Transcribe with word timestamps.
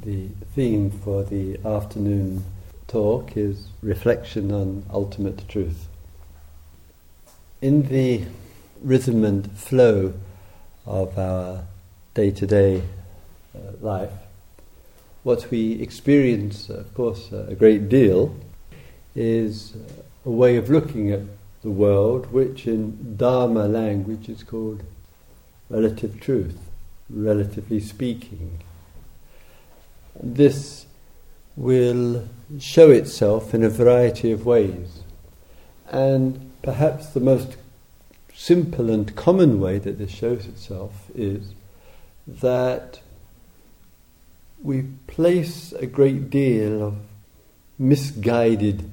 The 0.00 0.28
theme 0.54 0.90
for 0.90 1.22
the 1.22 1.58
afternoon 1.66 2.44
talk 2.88 3.36
is 3.36 3.68
reflection 3.82 4.50
on 4.50 4.86
ultimate 4.90 5.46
truth. 5.48 5.86
In 7.60 7.82
the 7.88 8.22
rhythm 8.80 9.22
and 9.22 9.52
flow 9.52 10.14
of 10.86 11.18
our 11.18 11.64
day 12.14 12.30
to 12.30 12.46
day 12.46 12.84
life, 13.82 14.14
what 15.24 15.50
we 15.50 15.74
experience, 15.82 16.70
of 16.70 16.94
course, 16.94 17.30
uh, 17.30 17.48
a 17.50 17.54
great 17.54 17.90
deal, 17.90 18.34
is 19.14 19.74
a 20.24 20.30
way 20.30 20.56
of 20.56 20.70
looking 20.70 21.10
at 21.12 21.20
the 21.62 21.70
world, 21.70 22.32
which 22.32 22.66
in 22.66 23.18
Dharma 23.18 23.68
language 23.68 24.30
is 24.30 24.42
called 24.42 24.84
relative 25.68 26.18
truth, 26.18 26.58
relatively 27.10 27.78
speaking. 27.78 28.60
This 30.20 30.86
will 31.56 32.28
show 32.58 32.90
itself 32.90 33.54
in 33.54 33.62
a 33.62 33.68
variety 33.68 34.32
of 34.32 34.46
ways. 34.46 35.02
And 35.90 36.52
perhaps 36.62 37.08
the 37.08 37.20
most 37.20 37.56
simple 38.34 38.90
and 38.90 39.14
common 39.14 39.60
way 39.60 39.78
that 39.78 39.98
this 39.98 40.10
shows 40.10 40.46
itself 40.46 41.10
is 41.14 41.54
that 42.26 43.00
we 44.62 44.82
place 45.06 45.72
a 45.72 45.86
great 45.86 46.30
deal 46.30 46.82
of 46.82 46.96
misguided 47.78 48.88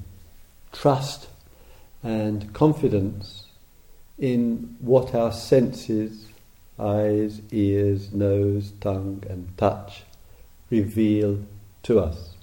trust 0.71 1.27
and 2.01 2.53
confidence 2.53 3.45
in 4.17 4.75
what 4.79 5.13
our 5.13 5.31
senses, 5.31 6.27
eyes, 6.79 7.41
ears, 7.51 8.11
nose, 8.11 8.71
tongue, 8.81 9.23
and 9.29 9.55
touch 9.57 10.03
reveal 10.69 11.45
to 11.83 11.99
us. 11.99 12.35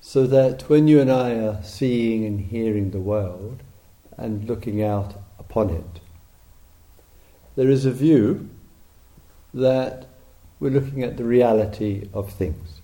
So 0.00 0.26
that 0.26 0.68
when 0.68 0.88
you 0.88 1.00
and 1.00 1.10
I 1.10 1.32
are 1.32 1.62
seeing 1.62 2.24
and 2.24 2.40
hearing 2.40 2.90
the 2.90 3.00
world 3.00 3.62
and 4.16 4.48
looking 4.48 4.82
out 4.82 5.14
upon 5.38 5.70
it, 5.70 6.00
there 7.56 7.68
is 7.68 7.84
a 7.84 7.90
view 7.90 8.48
that 9.52 10.06
we're 10.58 10.70
looking 10.70 11.02
at 11.02 11.16
the 11.16 11.24
reality 11.24 12.08
of 12.14 12.32
things. 12.32 12.80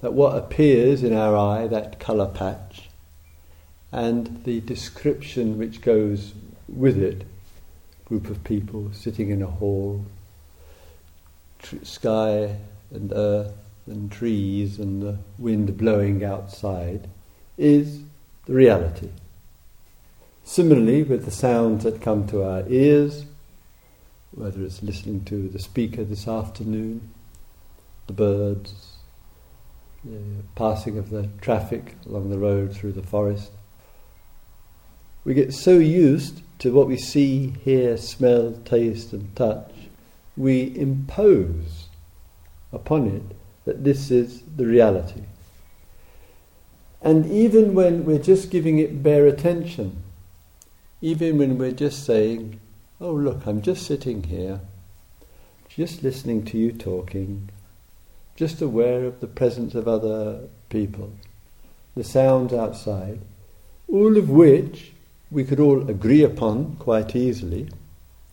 That 0.00 0.12
what 0.12 0.36
appears 0.36 1.02
in 1.02 1.12
our 1.12 1.36
eye, 1.36 1.66
that 1.66 1.98
colour 1.98 2.26
patch, 2.26 2.88
and 3.90 4.44
the 4.44 4.60
description 4.60 5.58
which 5.58 5.80
goes 5.80 6.34
with 6.68 6.98
it 6.98 7.24
group 8.08 8.30
of 8.30 8.42
people 8.42 8.90
sitting 8.92 9.28
in 9.28 9.42
a 9.42 9.46
hall, 9.46 10.04
tr- 11.58 11.84
sky 11.84 12.56
and 12.90 13.12
earth 13.12 13.54
and 13.86 14.10
trees 14.10 14.78
and 14.78 15.02
the 15.02 15.18
wind 15.38 15.76
blowing 15.76 16.24
outside 16.24 17.08
is 17.56 18.02
the 18.46 18.54
reality. 18.54 19.10
Similarly, 20.44 21.02
with 21.02 21.24
the 21.24 21.30
sounds 21.30 21.84
that 21.84 22.00
come 22.00 22.26
to 22.28 22.42
our 22.42 22.64
ears, 22.68 23.26
whether 24.30 24.62
it's 24.62 24.82
listening 24.82 25.24
to 25.24 25.48
the 25.48 25.58
speaker 25.58 26.04
this 26.04 26.26
afternoon, 26.26 27.10
the 28.06 28.12
birds, 28.12 28.96
the 30.04 30.42
passing 30.54 30.96
of 30.96 31.10
the 31.10 31.28
traffic 31.40 31.96
along 32.06 32.30
the 32.30 32.38
road 32.38 32.74
through 32.74 32.92
the 32.92 33.02
forest, 33.02 33.50
we 35.24 35.34
get 35.34 35.52
so 35.52 35.78
used 35.78 36.40
to 36.60 36.72
what 36.72 36.88
we 36.88 36.96
see, 36.96 37.50
hear, 37.64 37.96
smell, 37.96 38.52
taste, 38.64 39.12
and 39.12 39.34
touch, 39.36 39.70
we 40.38 40.74
impose 40.76 41.88
upon 42.72 43.08
it 43.08 43.36
that 43.64 43.84
this 43.84 44.10
is 44.10 44.42
the 44.56 44.64
reality. 44.64 45.22
And 47.02 47.26
even 47.26 47.74
when 47.74 48.04
we're 48.04 48.18
just 48.18 48.50
giving 48.50 48.78
it 48.78 49.02
bare 49.02 49.26
attention, 49.26 50.02
even 51.00 51.38
when 51.38 51.58
we're 51.58 51.72
just 51.72 52.04
saying, 52.04 52.60
Oh, 53.00 53.12
look, 53.12 53.46
I'm 53.46 53.62
just 53.62 53.86
sitting 53.86 54.24
here, 54.24 54.60
just 55.68 56.02
listening 56.02 56.44
to 56.46 56.58
you 56.58 56.72
talking, 56.72 57.50
just 58.34 58.60
aware 58.60 59.04
of 59.04 59.20
the 59.20 59.28
presence 59.28 59.74
of 59.74 59.86
other 59.86 60.48
people, 60.68 61.12
the 61.94 62.02
sounds 62.02 62.52
outside, 62.52 63.20
all 63.88 64.16
of 64.16 64.28
which 64.28 64.92
we 65.30 65.44
could 65.44 65.60
all 65.60 65.88
agree 65.88 66.24
upon 66.24 66.76
quite 66.76 67.14
easily, 67.14 67.68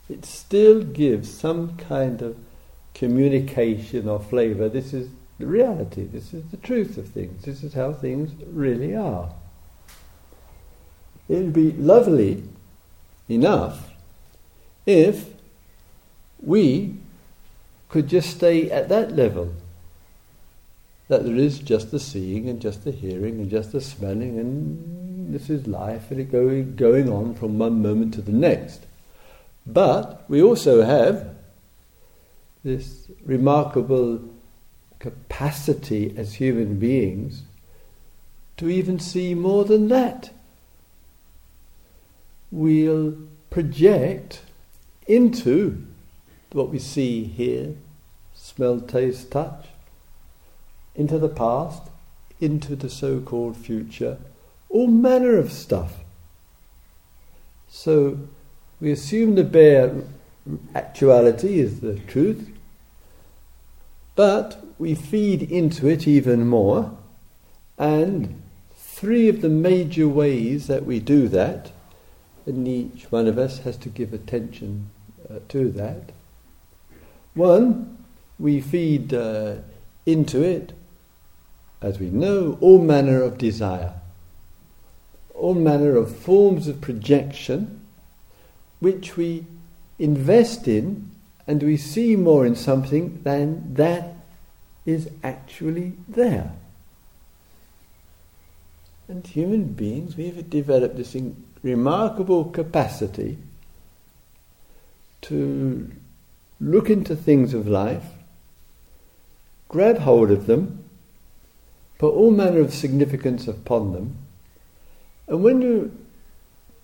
it 0.10 0.26
still 0.26 0.84
gives 0.84 1.32
some 1.32 1.78
kind 1.78 2.22
of 2.22 2.38
communication 2.94 4.08
or 4.08 4.20
flavour. 4.20 4.70
This 4.70 4.94
is 4.94 5.10
the 5.40 5.46
reality, 5.46 6.04
this 6.04 6.34
is 6.34 6.46
the 6.52 6.58
truth 6.58 6.98
of 6.98 7.10
things, 7.10 7.44
this 7.44 7.64
is 7.64 7.74
how 7.74 7.94
things 7.94 8.32
really 8.48 8.96
are. 8.96 9.32
It 11.28 11.36
would 11.36 11.54
be 11.54 11.72
lovely 11.74 12.44
enough 13.28 13.92
if 14.86 15.34
we 16.42 16.96
could 17.90 18.08
just 18.08 18.30
stay 18.30 18.70
at 18.70 18.90
that 18.90 19.16
level. 19.16 19.54
That 21.08 21.24
there 21.24 21.36
is 21.36 21.60
just 21.60 21.92
the 21.92 22.00
seeing 22.00 22.50
and 22.50 22.62
just 22.62 22.84
the 22.84 22.92
hearing 22.92 23.40
and 23.40 23.50
just 23.50 23.72
the 23.72 23.82
smelling 23.82 24.40
and 24.40 25.34
this 25.34 25.50
is 25.50 25.68
life 25.68 26.12
and 26.12 26.20
it 26.20 26.32
going, 26.32 26.76
going 26.76 27.10
on 27.10 27.36
from 27.36 27.60
one 27.60 27.82
moment 27.82 28.14
to 28.16 28.22
the 28.22 28.32
next. 28.32 28.85
But 29.66 30.30
we 30.30 30.42
also 30.42 30.84
have 30.84 31.36
this 32.64 33.10
remarkable 33.24 34.22
capacity 35.00 36.14
as 36.18 36.36
human 36.36 36.80
beings 36.80 37.44
to 38.58 38.70
even 38.70 39.00
see 39.00 39.34
more 39.34 39.66
than 39.66 39.88
that. 39.90 40.32
We'll 42.52 43.18
project 43.50 44.42
into 45.08 45.86
what 46.52 46.70
we 46.70 46.80
see, 46.80 47.26
hear, 47.26 47.76
smell, 48.34 48.80
taste, 48.80 49.32
touch, 49.32 49.68
into 50.96 51.20
the 51.20 51.30
past, 51.30 51.84
into 52.40 52.76
the 52.76 52.90
so 52.90 53.20
called 53.20 53.58
future, 53.58 54.18
all 54.70 54.88
manner 54.88 55.38
of 55.38 55.52
stuff. 55.52 55.96
So 57.68 58.20
we 58.80 58.92
assume 58.92 59.36
the 59.36 59.44
bare 59.44 59.94
actuality 60.74 61.60
is 61.60 61.80
the 61.80 62.00
truth, 62.00 62.50
but 64.16 64.64
we 64.78 64.96
feed 64.96 65.42
into 65.44 65.88
it 65.88 66.08
even 66.08 66.48
more, 66.48 66.98
and 67.78 68.42
three 68.76 69.28
of 69.28 69.42
the 69.42 69.50
major 69.50 70.08
ways 70.08 70.68
that 70.68 70.86
we 70.86 71.00
do 71.00 71.28
that, 71.28 71.72
and 72.46 72.68
each 72.68 73.12
one 73.12 73.28
of 73.28 73.38
us 73.38 73.60
has 73.60 73.78
to 73.78 73.90
give 73.90 74.14
attention 74.14 74.90
uh, 75.30 75.40
to 75.50 75.72
that. 75.72 76.12
One, 77.34 77.98
we 78.38 78.62
feed 78.62 79.14
uh, 79.14 79.56
into 80.06 80.44
it, 80.44 80.74
as 81.82 82.00
we 82.00 82.08
know, 82.08 82.58
all 82.62 82.80
manner 82.80 83.22
of 83.22 83.38
desire 83.38 83.94
all 85.36 85.54
manner 85.54 85.96
of 85.98 86.16
forms 86.16 86.68
of 86.68 86.82
projection 86.82 87.75
which 88.80 89.18
we 89.18 89.46
invest 89.98 90.68
in 90.68 91.10
and 91.48 91.62
we 91.62 91.78
see 91.78 92.16
more 92.16 92.46
in 92.46 92.56
something 92.56 93.22
than 93.24 93.74
that 93.76 94.14
is 94.86 95.10
actually 95.24 95.94
there. 96.08 96.52
And 99.08 99.26
human 99.26 99.66
beings, 99.66 100.18
we've 100.18 100.50
developed 100.50 100.98
this 100.98 101.16
remarkable 101.62 102.46
capacity 102.46 103.38
to 105.22 105.92
look 106.60 106.90
into 106.90 107.16
things 107.16 107.54
of 107.54 107.68
life, 107.68 108.06
grab 109.70 110.00
hold 110.00 110.32
of 110.32 110.48
them, 110.48 110.84
put 111.98 112.14
all 112.14 112.32
manner 112.32 112.60
of 112.60 112.74
significance 112.74 113.48
upon 113.48 113.94
them, 113.94 114.18
and 115.28 115.44
when 115.44 115.62
you 115.62 115.96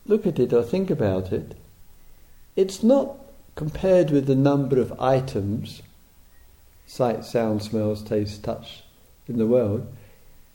look 0.06 0.26
at 0.26 0.40
it 0.40 0.54
or 0.54 0.64
think 0.64 0.90
about 0.90 1.32
it, 1.32 1.56
it's 2.56 2.84
not 2.84 3.18
compared 3.56 4.12
with 4.12 4.28
the 4.28 4.36
number 4.36 4.80
of 4.80 5.00
items 5.00 5.82
sight, 6.92 7.24
sound, 7.24 7.64
smells, 7.64 8.04
taste, 8.04 8.44
touch 8.44 8.84
in 9.26 9.38
the 9.38 9.48
world, 9.48 9.88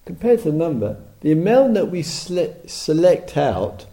compared 0.05 0.39
to 0.39 0.51
the 0.51 0.57
number, 0.57 0.99
the 1.23 1.33
amount 1.33 1.73
that 1.73 1.91
we 1.91 2.03
select 2.03 3.37
out 3.39 3.87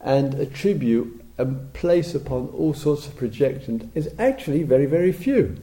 and 0.00 0.34
attribute 0.34 1.24
and 1.36 1.72
place 1.72 2.14
upon 2.14 2.46
all 2.50 2.72
sorts 2.72 3.08
of 3.08 3.16
projections 3.16 3.84
is 3.96 4.08
actually 4.16 4.62
very, 4.62 4.86
very 4.86 5.10
few. 5.10 5.56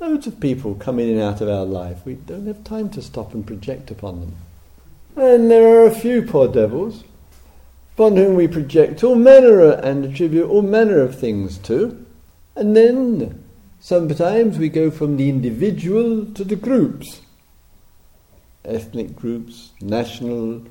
Loads 0.00 0.26
of 0.26 0.40
people 0.40 0.74
come 0.74 0.98
in 0.98 1.10
and 1.10 1.20
out 1.20 1.42
of 1.42 1.48
our 1.48 1.66
life. 1.66 1.98
We 2.06 2.14
don't 2.14 2.46
have 2.46 2.64
time 2.64 2.88
to 2.90 3.02
stop 3.02 3.34
and 3.34 3.46
project 3.46 3.90
upon 3.90 4.20
them. 4.20 4.36
And 5.16 5.50
there 5.50 5.68
are 5.68 5.86
a 5.86 5.94
few 5.94 6.22
poor 6.22 6.48
devils 6.48 7.04
upon 7.96 8.16
whom 8.16 8.36
we 8.36 8.46
project 8.46 9.02
all 9.02 9.16
manner 9.16 9.72
and 9.72 10.04
attribute 10.04 10.48
all 10.48 10.62
manner 10.62 11.00
of 11.00 11.18
things 11.18 11.58
to, 11.58 12.06
and 12.54 12.76
then 12.76 13.42
Sometimes 13.86 14.58
we 14.58 14.68
go 14.68 14.90
from 14.90 15.16
the 15.16 15.28
individual 15.28 16.26
to 16.34 16.42
the 16.42 16.56
groups. 16.56 17.20
Ethnic 18.64 19.14
groups, 19.14 19.70
national 19.80 20.64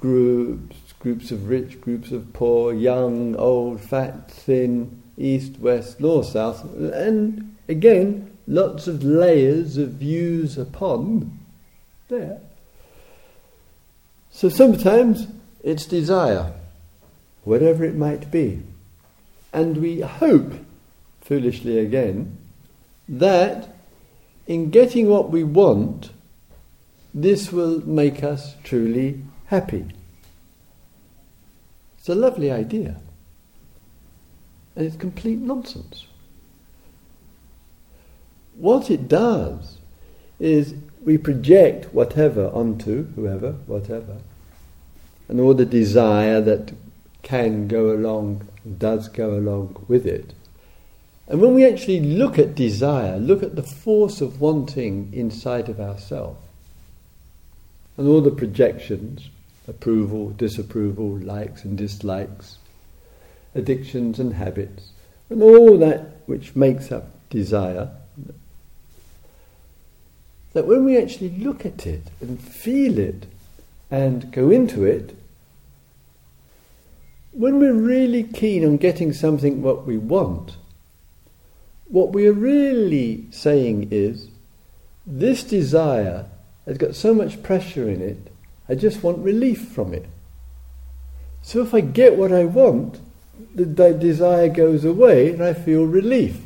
groups, 0.00 0.94
groups 0.98 1.30
of 1.30 1.50
rich, 1.50 1.78
groups 1.78 2.12
of 2.12 2.32
poor, 2.32 2.72
young, 2.72 3.36
old, 3.36 3.82
fat, 3.82 4.30
thin, 4.30 5.02
east, 5.18 5.58
west, 5.58 6.00
north, 6.00 6.28
south, 6.28 6.64
and 6.74 7.54
again, 7.68 8.34
lots 8.46 8.86
of 8.86 9.02
layers 9.02 9.76
of 9.76 9.90
views 9.90 10.56
upon 10.56 11.38
there. 12.08 12.40
So 14.30 14.48
sometimes 14.48 15.26
it's 15.66 15.84
desire, 15.84 16.52
whatever 17.42 17.84
it 17.84 17.96
might 17.96 18.30
be. 18.30 18.62
And 19.52 19.78
we 19.78 20.00
hope 20.00 20.52
foolishly 21.22 21.80
again, 21.80 22.38
that 23.08 23.74
in 24.46 24.70
getting 24.70 25.08
what 25.08 25.28
we 25.28 25.42
want, 25.42 26.10
this 27.12 27.50
will 27.50 27.84
make 27.84 28.22
us 28.22 28.54
truly 28.62 29.24
happy. 29.46 29.86
It's 31.98 32.08
a 32.08 32.14
lovely 32.14 32.52
idea. 32.52 33.00
And 34.76 34.86
it's 34.86 34.96
complete 34.96 35.38
nonsense. 35.38 36.06
What 38.54 38.88
it 38.88 39.08
does 39.08 39.78
is 40.38 40.76
we 41.02 41.18
project 41.18 41.92
whatever 41.92 42.50
onto 42.50 43.06
whoever, 43.14 43.52
whatever, 43.66 44.18
and 45.28 45.40
all 45.40 45.54
the 45.54 45.66
desire 45.66 46.40
that 46.40 46.72
can 47.22 47.68
go 47.68 47.90
along, 47.90 48.46
does 48.78 49.08
go 49.08 49.30
along 49.30 49.84
with 49.88 50.06
it, 50.06 50.32
and 51.28 51.40
when 51.40 51.54
we 51.54 51.66
actually 51.66 52.00
look 52.00 52.38
at 52.38 52.54
desire, 52.54 53.18
look 53.18 53.42
at 53.42 53.56
the 53.56 53.62
force 53.62 54.20
of 54.20 54.40
wanting 54.40 55.10
inside 55.12 55.68
of 55.68 55.80
ourselves, 55.80 56.38
and 57.96 58.06
all 58.06 58.20
the 58.20 58.30
projections 58.30 59.28
approval, 59.68 60.30
disapproval, 60.30 61.18
likes 61.18 61.64
and 61.64 61.76
dislikes, 61.76 62.58
addictions 63.54 64.18
and 64.18 64.34
habits, 64.34 64.90
and 65.28 65.42
all 65.42 65.76
that 65.78 66.18
which 66.26 66.54
makes 66.54 66.92
up 66.92 67.08
desire, 67.30 67.90
that 70.52 70.66
when 70.66 70.84
we 70.84 70.96
actually 70.96 71.30
look 71.30 71.66
at 71.66 71.86
it 71.86 72.02
and 72.20 72.40
feel 72.40 72.98
it 72.98 73.26
and 73.90 74.30
go 74.32 74.50
into 74.50 74.84
it, 74.84 75.16
when 77.32 77.58
we're 77.58 77.72
really 77.72 78.22
keen 78.22 78.64
on 78.64 78.78
getting 78.78 79.12
something 79.12 79.62
what 79.62 79.86
we 79.86 79.98
want, 79.98 80.56
what 81.88 82.12
we 82.12 82.26
are 82.26 82.32
really 82.32 83.26
saying 83.30 83.88
is, 83.90 84.28
this 85.06 85.44
desire 85.44 86.26
has 86.66 86.78
got 86.78 86.96
so 86.96 87.14
much 87.14 87.42
pressure 87.42 87.88
in 87.88 88.00
it, 88.00 88.32
I 88.68 88.74
just 88.74 89.02
want 89.02 89.18
relief 89.18 89.68
from 89.68 89.94
it. 89.94 90.06
So 91.42 91.62
if 91.62 91.72
I 91.72 91.80
get 91.80 92.16
what 92.16 92.32
I 92.32 92.44
want, 92.44 93.00
the, 93.54 93.92
desire 93.92 94.48
goes 94.48 94.84
away 94.84 95.30
and 95.30 95.42
I 95.42 95.52
feel 95.52 95.84
relief. 95.84 96.40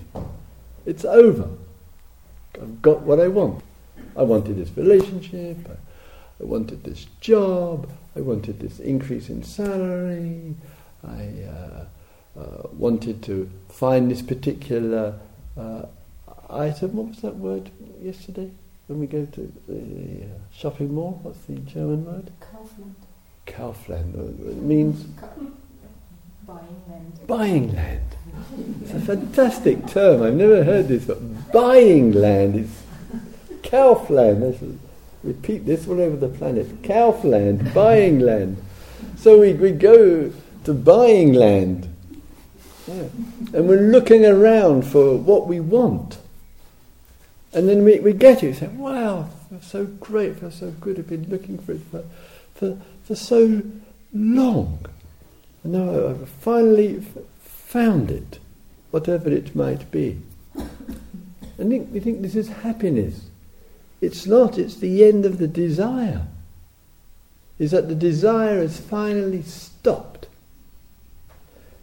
It's 0.84 1.04
over. 1.04 1.48
I've 2.60 2.82
got 2.82 3.02
what 3.02 3.20
I 3.20 3.28
want. 3.28 3.62
I 4.16 4.24
wanted 4.24 4.56
this 4.56 4.76
relationship, 4.76 5.56
I, 5.68 5.89
I 6.40 6.44
wanted 6.44 6.84
this 6.84 7.06
job, 7.20 7.88
I 8.16 8.20
wanted 8.20 8.60
this 8.60 8.80
increase 8.80 9.28
in 9.28 9.42
salary, 9.42 10.54
I 11.06 11.30
uh, 11.44 11.84
uh, 12.38 12.68
wanted 12.72 13.22
to 13.24 13.50
find 13.68 14.10
this 14.10 14.22
particular 14.22 15.18
uh, 15.58 15.82
item. 16.48 16.94
What 16.94 17.08
was 17.08 17.20
that 17.20 17.36
word 17.36 17.70
yesterday 18.00 18.50
when 18.86 19.00
we 19.00 19.06
go 19.06 19.26
to 19.26 19.52
the 19.68 20.24
uh, 20.24 20.28
shopping 20.52 20.94
mall? 20.94 21.20
What's 21.22 21.40
the 21.40 21.54
German 21.56 22.04
word? 22.04 22.30
Kaufland. 22.40 22.94
Kaufland. 23.46 24.14
It 24.48 24.56
means 24.56 25.06
Buying 26.46 26.82
land. 26.88 27.26
buying 27.26 27.74
land. 27.76 28.16
It's 28.82 28.92
a 28.92 29.00
fantastic 29.00 29.86
term. 29.86 30.22
I've 30.22 30.34
never 30.34 30.64
heard 30.64 30.88
this. 30.88 31.04
But 31.04 31.52
buying 31.52 32.12
land 32.12 32.56
is 32.56 32.82
Kaufland. 33.62 34.78
Repeat 35.22 35.66
this 35.66 35.86
all 35.86 36.00
over 36.00 36.16
the 36.16 36.28
planet. 36.28 36.82
Kaufland, 36.82 37.74
buying 37.74 38.20
land. 38.20 38.56
So 39.16 39.40
we, 39.40 39.52
we 39.52 39.72
go 39.72 40.32
to 40.64 40.74
buying 40.74 41.34
land. 41.34 41.94
Yeah. 42.86 43.04
And 43.52 43.68
we're 43.68 43.90
looking 43.90 44.24
around 44.24 44.82
for 44.82 45.16
what 45.16 45.46
we 45.46 45.60
want. 45.60 46.18
And 47.52 47.68
then 47.68 47.84
we, 47.84 48.00
we 48.00 48.12
get 48.12 48.42
it. 48.42 48.46
We 48.46 48.52
say, 48.54 48.68
wow, 48.68 49.28
feels 49.48 49.66
so 49.66 49.84
great, 49.84 50.38
feels 50.38 50.56
so 50.56 50.70
good. 50.70 50.98
I've 50.98 51.08
been 51.08 51.28
looking 51.28 51.58
for 51.58 51.72
it 51.72 51.82
for, 51.90 52.04
for, 52.54 52.78
for 53.04 53.14
so 53.14 53.62
long. 54.14 54.86
And 55.64 55.72
now 55.72 56.08
I've 56.08 56.28
finally 56.28 57.04
found 57.42 58.10
it, 58.10 58.38
whatever 58.90 59.30
it 59.30 59.54
might 59.54 59.90
be. 59.90 60.20
And 61.58 61.92
we 61.92 62.00
think 62.00 62.22
this 62.22 62.36
is 62.36 62.48
happiness. 62.48 63.29
It's 64.00 64.26
not, 64.26 64.58
it's 64.58 64.76
the 64.76 65.04
end 65.04 65.26
of 65.26 65.38
the 65.38 65.48
desire. 65.48 66.26
Is 67.58 67.72
that 67.72 67.88
the 67.88 67.94
desire 67.94 68.60
has 68.60 68.80
finally 68.80 69.42
stopped. 69.42 70.26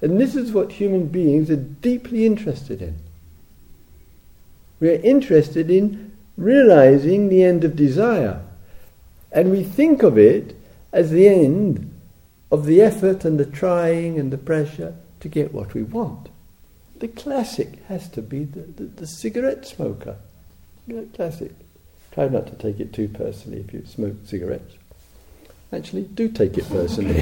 And 0.02 0.20
this 0.20 0.36
is 0.36 0.52
what 0.52 0.74
human 0.74 1.08
beings 1.08 1.50
are 1.50 1.56
deeply 1.56 2.26
interested 2.26 2.82
in. 2.82 2.98
We 4.80 4.90
are 4.90 5.02
interested 5.02 5.70
in 5.70 6.16
realizing 6.36 7.30
the 7.30 7.44
end 7.44 7.64
of 7.64 7.76
desire. 7.76 8.42
And 9.32 9.52
we 9.52 9.64
think 9.64 10.04
of 10.04 10.18
it 10.18 10.56
as 10.92 11.12
the 11.12 11.28
end 11.28 11.94
of 12.52 12.66
the 12.66 12.82
effort 12.82 13.26
and 13.26 13.40
the 13.40 13.46
trying 13.46 14.20
and 14.20 14.32
the 14.32 14.38
pressure 14.38 14.96
to 15.20 15.28
get 15.28 15.54
what 15.54 15.74
we 15.74 15.84
want. 15.84 16.30
The 17.00 17.08
classic 17.08 17.84
has 17.88 18.08
to 18.10 18.22
be 18.22 18.46
the, 18.46 18.62
the, 18.62 18.84
the 18.84 19.08
cigarette 19.08 19.68
smoker. 19.68 20.18
Know, 20.88 21.08
classic. 21.14 21.52
Try 22.18 22.28
not 22.30 22.48
to 22.48 22.56
take 22.56 22.80
it 22.80 22.94
too 22.94 23.10
personally 23.10 23.60
if 23.60 23.72
you 23.72 23.86
smoke 23.86 24.16
cigarettes. 24.26 24.74
Actually, 25.72 26.02
do 26.02 26.28
take 26.28 26.58
it 26.58 26.68
personally. 26.68 27.22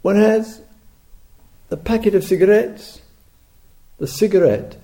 One 0.00 0.16
has 0.16 0.62
the 1.68 1.76
packet 1.76 2.14
of 2.14 2.24
cigarettes, 2.24 3.02
the 3.98 4.06
cigarette, 4.06 4.80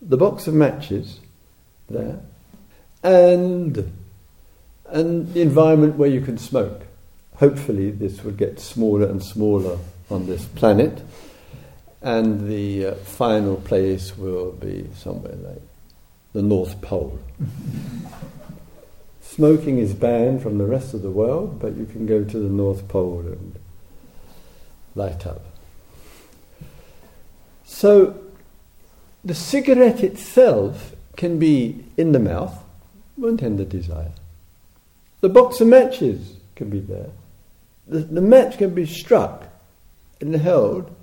the 0.00 0.16
box 0.16 0.46
of 0.46 0.54
matches 0.54 1.18
there, 1.88 2.20
and, 3.02 3.92
and 4.86 5.34
the 5.34 5.42
environment 5.42 5.96
where 5.96 6.08
you 6.08 6.20
can 6.20 6.38
smoke. 6.38 6.82
Hopefully, 7.34 7.90
this 7.90 8.22
will 8.22 8.30
get 8.30 8.60
smaller 8.60 9.08
and 9.08 9.24
smaller 9.24 9.76
on 10.08 10.26
this 10.26 10.44
planet, 10.44 11.02
and 12.02 12.48
the 12.48 12.86
uh, 12.86 12.94
final 12.94 13.56
place 13.56 14.16
will 14.16 14.52
be 14.52 14.88
somewhere 14.96 15.36
like 15.36 15.62
the 16.32 16.42
North 16.42 16.80
Pole. 16.80 17.18
Smoking 19.20 19.78
is 19.78 19.94
banned 19.94 20.42
from 20.42 20.58
the 20.58 20.66
rest 20.66 20.94
of 20.94 21.02
the 21.02 21.10
world, 21.10 21.60
but 21.60 21.76
you 21.76 21.86
can 21.86 22.06
go 22.06 22.24
to 22.24 22.38
the 22.38 22.48
North 22.48 22.88
Pole 22.88 23.20
and 23.20 23.58
light 24.94 25.26
up. 25.26 25.44
So, 27.64 28.20
the 29.24 29.34
cigarette 29.34 30.02
itself 30.02 30.94
can 31.16 31.38
be 31.38 31.84
in 31.96 32.12
the 32.12 32.18
mouth, 32.18 32.58
won't 33.16 33.42
end 33.42 33.58
the 33.58 33.64
desire. 33.64 34.12
The 35.20 35.28
box 35.28 35.60
of 35.60 35.68
matches 35.68 36.36
can 36.56 36.70
be 36.70 36.80
there. 36.80 37.10
The, 37.86 38.00
the 38.00 38.20
match 38.20 38.58
can 38.58 38.74
be 38.74 38.86
struck 38.86 39.46
and 40.20 40.34
held 40.34 40.94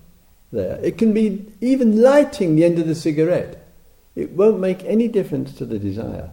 there. 0.51 0.79
It 0.83 0.97
can 0.97 1.13
be 1.13 1.45
even 1.61 2.01
lighting 2.01 2.55
the 2.55 2.65
end 2.65 2.79
of 2.79 2.87
the 2.87 2.95
cigarette. 2.95 3.67
It 4.15 4.31
won't 4.31 4.59
make 4.59 4.83
any 4.83 5.07
difference 5.07 5.53
to 5.53 5.65
the 5.65 5.79
desire. 5.79 6.31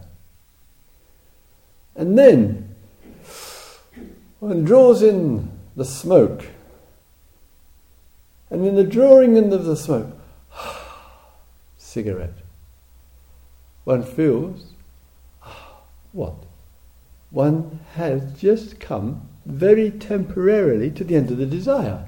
And 1.95 2.17
then, 2.17 2.75
one 4.39 4.63
draws 4.63 5.01
in 5.01 5.51
the 5.75 5.85
smoke 5.85 6.45
and 8.49 8.65
in 8.65 8.75
the 8.75 8.83
drawing 8.83 9.35
in 9.37 9.51
of 9.51 9.65
the 9.65 9.75
smoke, 9.75 10.15
cigarette, 11.77 12.37
one 13.83 14.03
feels 14.03 14.67
what? 16.11 16.35
One 17.31 17.81
has 17.95 18.33
just 18.39 18.79
come 18.79 19.27
very 19.45 19.91
temporarily 19.91 20.89
to 20.91 21.03
the 21.03 21.15
end 21.15 21.31
of 21.31 21.37
the 21.37 21.45
desire. 21.45 22.07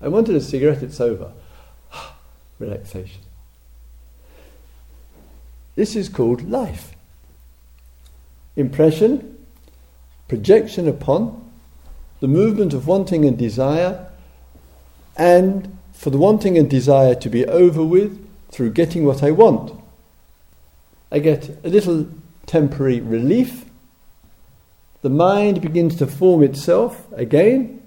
I 0.00 0.08
wanted 0.08 0.36
a 0.36 0.40
cigarette, 0.40 0.82
it's 0.82 1.00
over. 1.00 1.32
Relaxation. 2.58 3.22
This 5.74 5.94
is 5.94 6.08
called 6.08 6.48
life. 6.48 6.92
Impression, 8.56 9.36
projection 10.28 10.88
upon, 10.88 11.50
the 12.20 12.28
movement 12.28 12.72
of 12.72 12.86
wanting 12.86 13.24
and 13.26 13.36
desire, 13.36 14.08
and 15.16 15.76
for 15.92 16.10
the 16.10 16.18
wanting 16.18 16.56
and 16.56 16.68
desire 16.68 17.14
to 17.14 17.28
be 17.28 17.44
over 17.46 17.84
with 17.84 18.26
through 18.50 18.70
getting 18.70 19.04
what 19.04 19.22
I 19.22 19.30
want. 19.30 19.72
I 21.12 21.18
get 21.18 21.58
a 21.64 21.68
little 21.68 22.08
temporary 22.46 23.00
relief. 23.00 23.66
The 25.02 25.10
mind 25.10 25.60
begins 25.60 25.96
to 25.96 26.06
form 26.06 26.42
itself 26.42 27.06
again. 27.12 27.82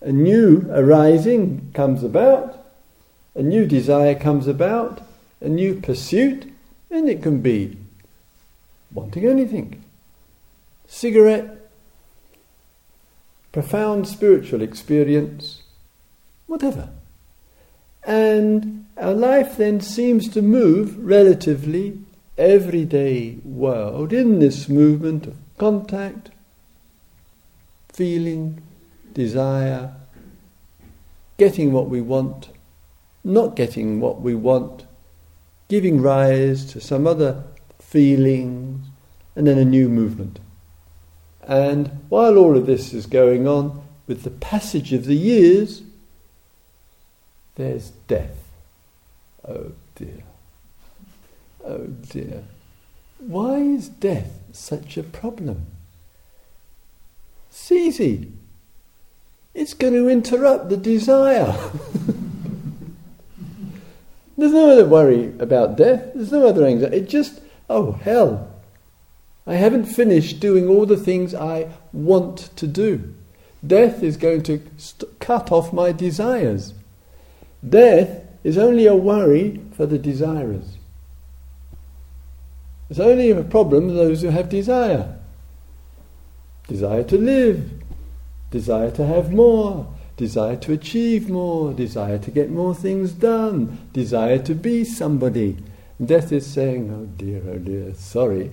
A 0.00 0.12
new 0.12 0.66
arising 0.70 1.70
comes 1.74 2.04
about. 2.04 2.67
A 3.38 3.42
new 3.42 3.66
desire 3.66 4.16
comes 4.16 4.48
about. 4.48 5.00
A 5.40 5.48
new 5.48 5.80
pursuit. 5.80 6.52
And 6.90 7.08
it 7.08 7.22
can 7.22 7.40
be 7.40 7.78
wanting 8.92 9.26
anything 9.26 9.84
cigarette, 10.90 11.70
profound 13.52 14.08
spiritual 14.08 14.62
experience, 14.62 15.62
whatever. 16.46 16.88
And 18.04 18.86
our 18.96 19.12
life 19.12 19.58
then 19.58 19.80
seems 19.82 20.28
to 20.30 20.40
move 20.40 20.98
relatively 20.98 22.00
everyday 22.38 23.36
world 23.44 24.12
in 24.12 24.38
this 24.38 24.68
movement 24.68 25.26
of 25.26 25.36
contact, 25.58 26.30
feeling, 27.92 28.62
desire, 29.12 29.92
getting 31.36 31.72
what 31.72 31.88
we 31.90 32.00
want, 32.00 32.48
not 33.28 33.54
getting 33.54 34.00
what 34.00 34.20
we 34.20 34.34
want, 34.34 34.86
giving 35.68 36.00
rise 36.00 36.64
to 36.72 36.80
some 36.80 37.06
other 37.06 37.44
feelings, 37.78 38.86
and 39.36 39.46
then 39.46 39.58
a 39.58 39.64
new 39.64 39.88
movement. 39.88 40.40
And 41.42 42.04
while 42.08 42.36
all 42.36 42.56
of 42.56 42.66
this 42.66 42.92
is 42.92 43.06
going 43.06 43.46
on, 43.46 43.82
with 44.06 44.22
the 44.22 44.30
passage 44.30 44.92
of 44.92 45.04
the 45.04 45.14
years, 45.14 45.82
there's 47.56 47.90
death. 48.08 48.38
Oh 49.46 49.72
dear. 49.94 50.22
Oh 51.64 51.86
dear. 51.86 52.44
Why 53.18 53.56
is 53.58 53.88
death 53.88 54.40
such 54.52 54.96
a 54.96 55.02
problem? 55.02 55.66
It's 57.50 57.70
easy. 57.70 58.32
It's 59.54 59.74
going 59.74 59.94
to 59.94 60.08
interrupt 60.08 60.68
the 60.68 60.76
desire. 60.76 61.54
There's 64.38 64.52
no 64.52 64.70
other 64.70 64.86
worry 64.86 65.34
about 65.40 65.76
death. 65.76 66.12
There's 66.14 66.30
no 66.30 66.46
other 66.46 66.64
anxiety. 66.64 66.98
It 66.98 67.08
just, 67.08 67.40
oh 67.68 67.92
hell. 67.92 68.48
I 69.48 69.54
haven't 69.54 69.86
finished 69.86 70.38
doing 70.38 70.68
all 70.68 70.86
the 70.86 70.96
things 70.96 71.34
I 71.34 71.72
want 71.92 72.56
to 72.56 72.68
do. 72.68 73.14
Death 73.66 74.00
is 74.04 74.16
going 74.16 74.44
to 74.44 74.62
st- 74.76 75.18
cut 75.18 75.50
off 75.50 75.72
my 75.72 75.90
desires. 75.90 76.72
Death 77.68 78.22
is 78.44 78.56
only 78.56 78.86
a 78.86 78.94
worry 78.94 79.60
for 79.72 79.86
the 79.86 79.98
desirers. 79.98 80.76
It's 82.88 83.00
only 83.00 83.32
a 83.32 83.42
problem 83.42 83.88
for 83.88 83.94
those 83.94 84.22
who 84.22 84.28
have 84.28 84.48
desire. 84.48 85.18
Desire 86.68 87.02
to 87.02 87.18
live, 87.18 87.72
desire 88.52 88.92
to 88.92 89.04
have 89.04 89.32
more, 89.32 89.92
desire 90.18 90.56
to 90.56 90.72
achieve 90.72 91.30
more, 91.30 91.72
desire 91.72 92.18
to 92.18 92.30
get 92.30 92.50
more 92.50 92.74
things 92.74 93.12
done, 93.12 93.88
desire 93.92 94.38
to 94.40 94.54
be 94.54 94.84
somebody. 94.84 95.56
Death 96.04 96.32
is 96.32 96.44
saying, 96.44 96.90
oh 96.92 97.06
dear, 97.16 97.40
oh 97.48 97.58
dear, 97.58 97.94
sorry. 97.94 98.50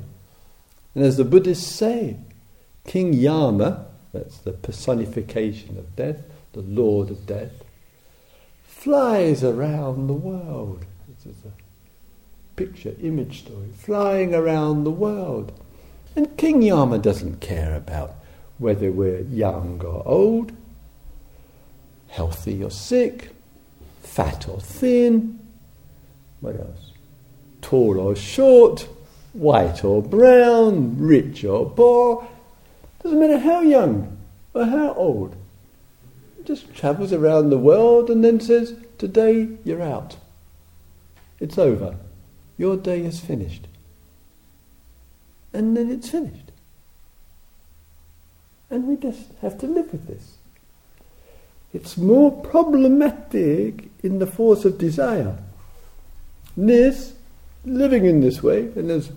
And 0.94 1.04
as 1.04 1.18
the 1.18 1.26
Buddhists 1.26 1.66
say, 1.66 2.18
King 2.86 3.14
Yama, 3.14 3.88
that's 4.14 4.38
the 4.38 4.54
personification 4.54 5.78
of 5.78 5.96
death, 5.96 6.22
the 6.54 6.62
lord 6.62 7.10
of 7.10 7.26
death, 7.26 7.64
flies 8.64 9.44
around 9.44 10.08
the 10.08 10.14
world. 10.14 10.86
This 11.08 11.36
is 11.36 11.44
a 11.46 11.52
picture, 12.56 12.96
image 13.02 13.40
story, 13.40 13.70
flying 13.76 14.36
around 14.36 14.84
the 14.84 14.92
world. 14.92 15.52
And 16.16 16.38
King 16.38 16.62
Yama 16.62 17.00
doesn't 17.00 17.42
care 17.42 17.76
about 17.76 18.16
whether 18.60 18.92
we're 18.92 19.22
young 19.22 19.82
or 19.84 20.08
old, 20.08 20.54
healthy 22.16 22.64
or 22.64 22.72
sick, 22.72 23.30
fat 24.02 24.48
or 24.48 24.62
thin, 24.62 25.38
what 26.40 26.58
else? 26.58 26.92
Tall 27.62 28.00
or 28.00 28.16
short, 28.16 28.88
white 29.34 29.84
or 29.84 30.02
brown, 30.02 30.98
rich 30.98 31.44
or 31.44 31.70
poor. 31.70 32.26
Doesn't 33.04 33.20
matter 33.20 33.38
how 33.38 33.60
young 33.62 34.18
or 34.54 34.66
how 34.66 34.94
old. 34.94 35.36
Just 36.46 36.74
travels 36.74 37.12
around 37.12 37.50
the 37.50 37.58
world 37.58 38.10
and 38.10 38.24
then 38.24 38.40
says, 38.40 38.76
Today 38.98 39.50
you're 39.66 39.82
out. 39.82 40.16
It's 41.42 41.58
over. 41.58 41.98
Your 42.58 42.78
day 42.78 43.02
is 43.02 43.20
finished. 43.20 43.68
And 45.52 45.76
then 45.76 45.92
it's 45.92 46.10
finished. 46.10 46.52
And 48.70 48.88
we 48.88 48.96
just 48.96 49.28
have 49.42 49.58
to 49.60 49.68
live 49.68 49.92
with 49.92 50.08
this. 50.08 50.35
It's 51.76 51.98
more 51.98 52.32
problematic 52.32 53.90
in 54.02 54.20
the 54.20 54.26
force 54.26 54.64
of 54.64 54.78
desire. 54.78 55.38
This, 56.56 57.16
living 57.66 58.06
in 58.06 58.22
this 58.22 58.42
way, 58.42 58.62
and 58.62 58.90
there's, 58.90 59.10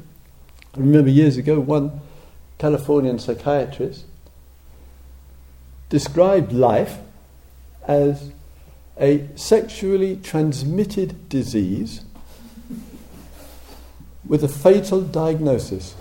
I 0.75 0.81
remember 0.81 1.09
years 1.09 1.37
ago, 1.37 1.61
one 1.61 2.01
Californian 2.59 3.21
psychiatrist 3.21 4.07
described 5.89 6.53
life 6.53 6.99
as 7.87 8.33
a 8.99 9.29
sexually 9.37 10.17
transmitted 10.17 11.29
disease 11.29 12.01
with 14.27 14.43
a 14.43 14.49
fatal 14.49 15.01
diagnosis. 15.01 15.95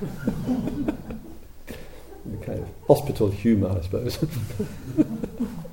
kind 2.46 2.60
of 2.60 2.68
hospital 2.86 3.28
humour, 3.28 3.76
I 3.76 3.80
suppose. 3.80 4.24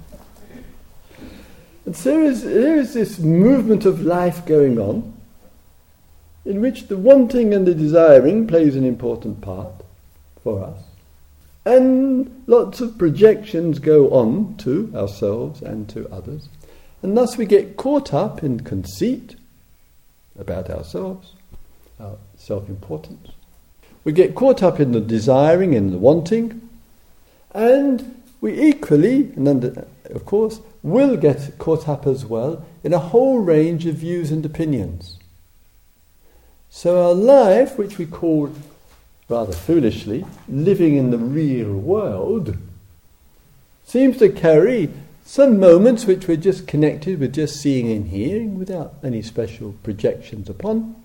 and 1.86 1.96
so 1.96 2.12
there 2.12 2.24
is, 2.24 2.44
there 2.44 2.78
is 2.78 2.94
this 2.94 3.20
movement 3.20 3.86
of 3.86 4.02
life 4.02 4.46
going 4.46 4.80
on 4.80 5.14
in 6.46 6.62
which 6.62 6.88
the 6.88 6.98
wanting 6.98 7.54
and 7.54 7.66
the 7.66 7.76
desiring 7.76 8.48
plays 8.48 8.76
an 8.76 8.86
important 8.86 9.42
part 9.42 9.74
for 10.44 10.64
us. 10.64 10.80
And 11.66 12.44
lots 12.48 12.82
of 12.82 12.98
projections 12.98 13.80
go 13.80 14.10
on 14.10 14.56
to 14.58 14.92
ourselves 14.96 15.62
and 15.62 15.88
to 15.90 16.10
others. 16.10 16.50
And 17.02 17.18
thus 17.18 17.38
we 17.38 17.46
get 17.46 17.78
caught 17.78 18.14
up 18.14 18.44
in 18.44 18.62
conceit 18.62 19.36
about 20.38 20.70
ourselves, 20.70 21.34
our 22.00 22.18
self 22.38 22.68
importance. 22.68 23.30
We 24.04 24.12
get 24.12 24.36
caught 24.36 24.62
up 24.62 24.80
in 24.80 24.92
the 24.92 25.00
desiring 25.00 25.76
and 25.76 25.94
the 25.94 25.98
wanting, 25.98 26.70
and 27.54 28.22
we 28.42 28.60
equally, 28.62 29.32
and 29.36 29.48
under, 29.48 29.88
of 30.14 30.26
course, 30.26 30.62
will 30.82 31.18
get 31.18 31.58
caught 31.58 31.88
up 31.88 32.06
as 32.08 32.26
well 32.26 32.66
in 32.84 32.94
a 32.94 33.00
whole 33.00 33.40
range 33.40 33.86
of 33.86 33.96
views 33.96 34.32
and 34.32 34.46
opinions. 34.46 35.18
So 36.70 37.06
our 37.06 37.14
life, 37.14 37.78
which 37.78 37.98
we 37.98 38.06
call 38.06 38.52
rather 39.30 39.54
foolishly 39.54 40.26
living 40.48 40.96
in 40.96 41.12
the 41.12 41.18
real 41.18 41.72
world, 41.72 42.58
seems 43.86 44.18
to 44.18 44.30
carry 44.30 44.90
some 45.26 45.60
moments 45.60 46.06
which 46.06 46.28
we're 46.28 46.36
just 46.36 46.68
connected 46.68 47.20
with 47.20 47.34
just 47.34 47.62
seeing 47.62 47.92
and 47.92 48.08
hearing 48.08 48.60
without 48.60 48.96
any 49.04 49.22
special 49.22 49.76
projections 49.84 50.50
upon. 50.50 50.96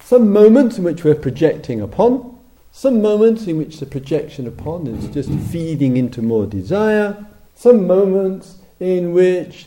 Some 0.00 0.32
moments 0.32 0.78
in 0.78 0.84
which 0.84 1.04
we're 1.04 1.14
projecting 1.14 1.80
upon, 1.80 2.38
some 2.72 3.02
moments 3.02 3.46
in 3.46 3.58
which 3.58 3.80
the 3.80 3.86
projection 3.86 4.46
upon 4.46 4.86
is 4.86 5.08
just 5.08 5.30
feeding 5.50 5.96
into 5.96 6.22
more 6.22 6.46
desire, 6.46 7.26
some 7.58 7.88
moments 7.88 8.58
in 8.78 9.12
which 9.12 9.66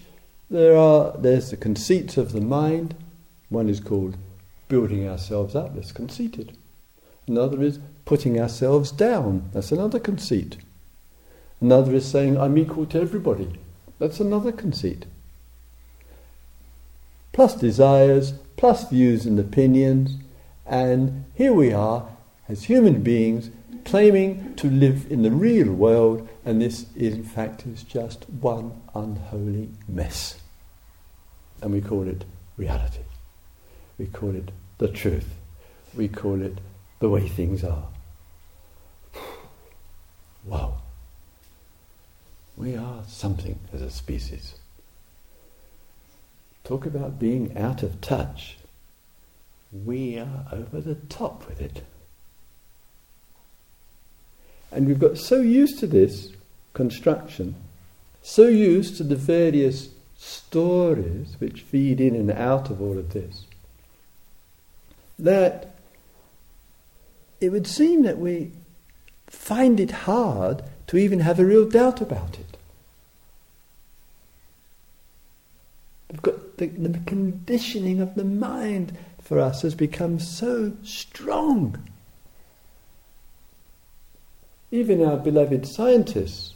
there 0.49 0.77
are 0.77 1.11
there's 1.17 1.49
the 1.49 1.57
conceits 1.57 2.15
of 2.15 2.31
the 2.31 2.39
mind. 2.39 2.95
One 3.49 3.67
is 3.67 3.81
called 3.81 4.15
building 4.69 5.09
ourselves 5.09 5.57
up, 5.57 5.75
that's 5.75 5.91
conceited. 5.91 6.57
Another 7.27 7.61
is 7.61 7.79
putting 8.05 8.39
ourselves 8.39 8.93
down, 8.93 9.49
that's 9.51 9.73
another 9.73 9.99
conceit. 9.99 10.55
Another 11.59 11.93
is 11.93 12.09
saying, 12.09 12.39
I'm 12.39 12.57
equal 12.57 12.85
to 12.85 13.01
everybody, 13.01 13.59
that's 13.99 14.21
another 14.21 14.53
conceit. 14.53 15.05
Plus 17.33 17.55
desires, 17.55 18.35
plus 18.55 18.89
views 18.89 19.25
and 19.25 19.37
opinions, 19.37 20.15
and 20.65 21.25
here 21.35 21.53
we 21.53 21.73
are 21.73 22.07
as 22.47 22.63
human 22.63 23.03
beings 23.03 23.49
claiming 23.85 24.55
to 24.55 24.69
live 24.69 25.11
in 25.11 25.21
the 25.21 25.31
real 25.31 25.71
world, 25.71 26.27
and 26.45 26.61
this, 26.61 26.85
in 26.95 27.23
fact, 27.23 27.65
is 27.65 27.83
just 27.83 28.29
one 28.29 28.81
unholy 28.93 29.69
mess. 29.87 30.39
And 31.61 31.71
we 31.73 31.81
call 31.81 32.07
it 32.07 32.25
reality. 32.57 33.03
We 33.97 34.07
call 34.07 34.35
it 34.35 34.51
the 34.77 34.87
truth. 34.87 35.29
We 35.95 36.07
call 36.07 36.41
it 36.41 36.59
the 36.99 37.09
way 37.09 37.27
things 37.27 37.63
are. 37.63 37.87
Wow. 40.43 40.81
We 42.57 42.75
are 42.75 43.03
something 43.07 43.59
as 43.73 43.81
a 43.81 43.89
species. 43.89 44.55
talk 46.63 46.85
about 46.85 47.19
being 47.19 47.57
out 47.57 47.83
of 47.83 48.01
touch. 48.01 48.57
We 49.71 50.17
are 50.17 50.45
over 50.51 50.79
the 50.81 50.95
top 50.95 51.47
with 51.47 51.61
it. 51.61 51.83
And 54.71 54.87
we've 54.87 54.99
got 54.99 55.17
so 55.17 55.41
used 55.41 55.79
to 55.79 55.87
this 55.87 56.31
construction, 56.73 57.55
so 58.21 58.47
used 58.47 58.97
to 58.97 59.03
the 59.03 59.15
various 59.15 59.89
stories 60.17 61.35
which 61.39 61.61
feed 61.61 61.99
in 61.99 62.15
and 62.15 62.31
out 62.31 62.69
of 62.69 62.81
all 62.81 62.97
of 62.97 63.11
this, 63.13 63.45
that 65.19 65.75
it 67.41 67.49
would 67.49 67.67
seem 67.67 68.03
that 68.03 68.19
we 68.19 68.51
find 69.27 69.79
it 69.79 69.91
hard 69.91 70.63
to 70.87 70.97
even 70.97 71.19
have 71.21 71.39
a 71.39 71.45
real 71.45 71.67
doubt 71.67 72.01
about 72.01 72.37
it. 72.37 72.57
We've 76.11 76.21
got 76.21 76.57
the, 76.57 76.67
the 76.67 76.99
conditioning 77.05 78.01
of 78.01 78.15
the 78.15 78.25
mind 78.25 78.97
for 79.21 79.39
us 79.39 79.61
has 79.61 79.75
become 79.75 80.19
so 80.19 80.73
strong. 80.83 81.87
Even 84.71 85.05
our 85.05 85.17
beloved 85.17 85.67
scientists, 85.67 86.53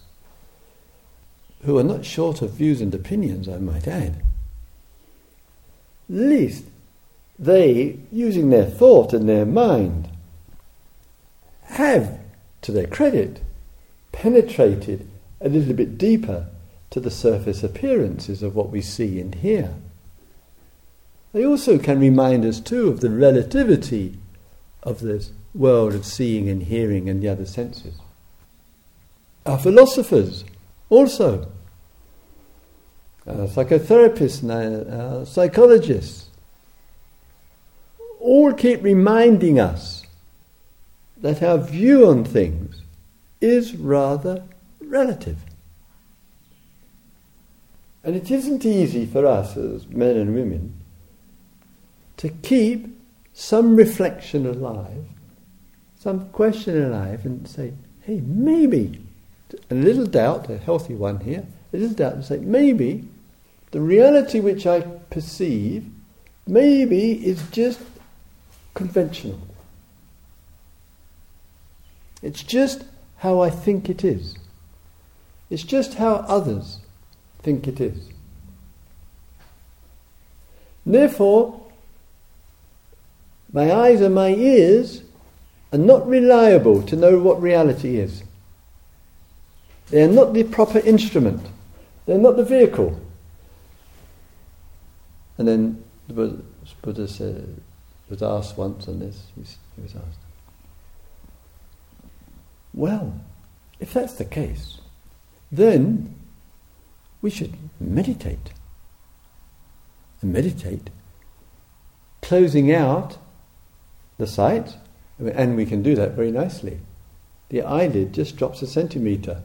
who 1.64 1.78
are 1.78 1.84
not 1.84 2.06
short 2.06 2.42
of 2.42 2.52
views 2.52 2.80
and 2.80 2.96
opinions, 2.96 3.50
I 3.50 3.58
might 3.58 3.88
add, 3.88 4.24
at 6.10 6.16
least 6.16 6.64
they, 7.38 8.00
using 8.12 8.50
their 8.50 8.66
thought 8.66 9.12
and 9.12 9.28
their 9.28 9.46
mind, 9.46 10.08
have, 11.64 12.20
to 12.62 12.72
their 12.72 12.88
credit, 12.88 13.42
penetrated 14.12 15.08
a 15.42 15.50
little 15.50 15.74
bit 15.74 15.98
deeper 15.98 16.48
to 16.92 17.00
the 17.00 17.12
surface 17.12 17.64
appearances 17.64 18.42
of 18.42 18.56
what 18.56 18.70
we 18.70 18.82
see 18.82 19.20
and 19.20 19.36
hear. 19.36 19.74
They 21.34 21.46
also 21.46 21.78
can 21.78 22.00
remind 22.00 22.46
us 22.46 22.62
too 22.62 22.88
of 22.88 23.02
the 23.02 23.10
relativity 23.10 24.18
of 24.84 25.02
this 25.02 25.32
world 25.54 25.94
of 25.94 26.06
seeing 26.06 26.48
and 26.48 26.64
hearing 26.64 27.10
and 27.10 27.22
the 27.22 27.28
other 27.28 27.46
senses. 27.46 27.96
Our 29.46 29.60
philosophers 29.60 30.44
also, 30.90 31.48
our 33.28 33.48
psychotherapists 33.48 34.44
our 34.50 35.22
uh, 35.22 35.26
psychologists, 35.26 36.30
all 38.20 38.54
keep 38.54 38.82
reminding 38.84 39.60
us 39.60 40.04
that 41.18 41.44
our 41.44 41.58
view 41.58 42.08
on 42.08 42.24
things 42.24 42.82
is 43.40 43.76
rather 43.76 44.44
relative. 44.80 45.38
And 48.04 48.16
it 48.16 48.30
isn't 48.30 48.66
easy 48.66 49.06
for 49.06 49.26
us 49.26 49.58
as 49.58 49.88
men 49.88 50.16
and 50.18 50.36
women 50.36 50.74
to 52.18 52.30
keep 52.30 52.88
some 53.34 53.76
reflection 53.76 54.46
alive, 54.46 55.06
some 56.00 56.30
question 56.30 56.84
alive, 56.84 57.26
and 57.26 57.48
say, 57.48 57.74
hey, 58.02 58.22
maybe, 58.26 59.02
a 59.70 59.76
little 59.76 60.06
doubt, 60.06 60.50
a 60.50 60.58
healthy 60.58 60.96
one 60.96 61.20
here, 61.20 61.46
a 61.74 61.78
little 61.78 61.96
doubt, 61.96 62.16
to 62.16 62.24
say, 62.24 62.38
maybe 62.38 63.08
the 63.72 63.82
reality 63.82 64.40
which 64.40 64.66
I 64.66 64.82
perceive, 64.82 65.86
maybe 66.48 67.26
is 67.26 67.44
just 67.50 67.80
conventional. 68.74 69.40
It's 72.22 72.44
just 72.44 72.84
how 73.18 73.40
I 73.40 73.50
think 73.50 73.90
it 73.90 74.04
is. 74.04 74.36
It's 75.50 75.64
just 75.64 75.96
how 75.96 76.16
others 76.28 76.80
think 77.44 77.68
it 77.68 77.80
is. 77.80 78.10
Therefore, 80.86 81.62
my 83.52 83.72
eyes 83.72 84.02
and 84.02 84.14
my 84.14 84.30
ears 84.30 85.02
are 85.72 85.80
not 85.80 86.08
reliable 86.08 86.82
to 86.84 86.96
know 86.96 87.20
what 87.20 87.42
reality 87.42 87.98
is. 87.98 88.24
They 89.90 90.04
are 90.04 90.08
not 90.08 90.34
the 90.34 90.44
proper 90.44 90.80
instrument. 90.80 91.46
They're 92.06 92.18
not 92.18 92.38
the 92.38 92.44
vehicle. 92.44 93.00
And 95.38 95.48
then 95.48 95.84
the 96.08 96.14
Buddha, 96.14 96.42
Buddha 96.82 97.08
said, 97.08 97.62
was 98.10 98.22
asked 98.24 98.58
once 98.58 98.88
on 98.88 99.00
this, 99.00 99.28
he 99.36 99.42
was 99.82 99.96
asked, 99.96 100.20
well, 102.74 103.20
if 103.80 103.94
that's 103.94 104.14
the 104.14 104.26
case, 104.26 104.80
then 105.52 106.16
we 107.22 107.30
should 107.30 107.54
meditate. 107.80 108.52
And 110.22 110.34
meditate, 110.34 110.90
closing 112.22 112.72
out 112.72 113.18
the 114.18 114.28
sight, 114.28 114.76
and 115.20 115.56
we 115.56 115.66
can 115.66 115.82
do 115.82 115.96
that 115.96 116.12
very 116.12 116.32
nicely. 116.32 116.80
The 117.50 117.62
eyelid 117.62 118.14
just 118.14 118.38
drops 118.38 118.62
a 118.62 118.68
centimetre. 118.68 119.44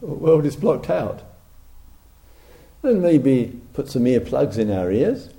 World 0.00 0.44
is 0.44 0.56
blocked 0.56 0.90
out. 0.90 1.22
And 2.82 3.02
maybe 3.02 3.60
put 3.72 3.90
some 3.90 4.04
earplugs 4.04 4.58
in 4.58 4.70
our 4.70 4.90
ears. 4.90 5.30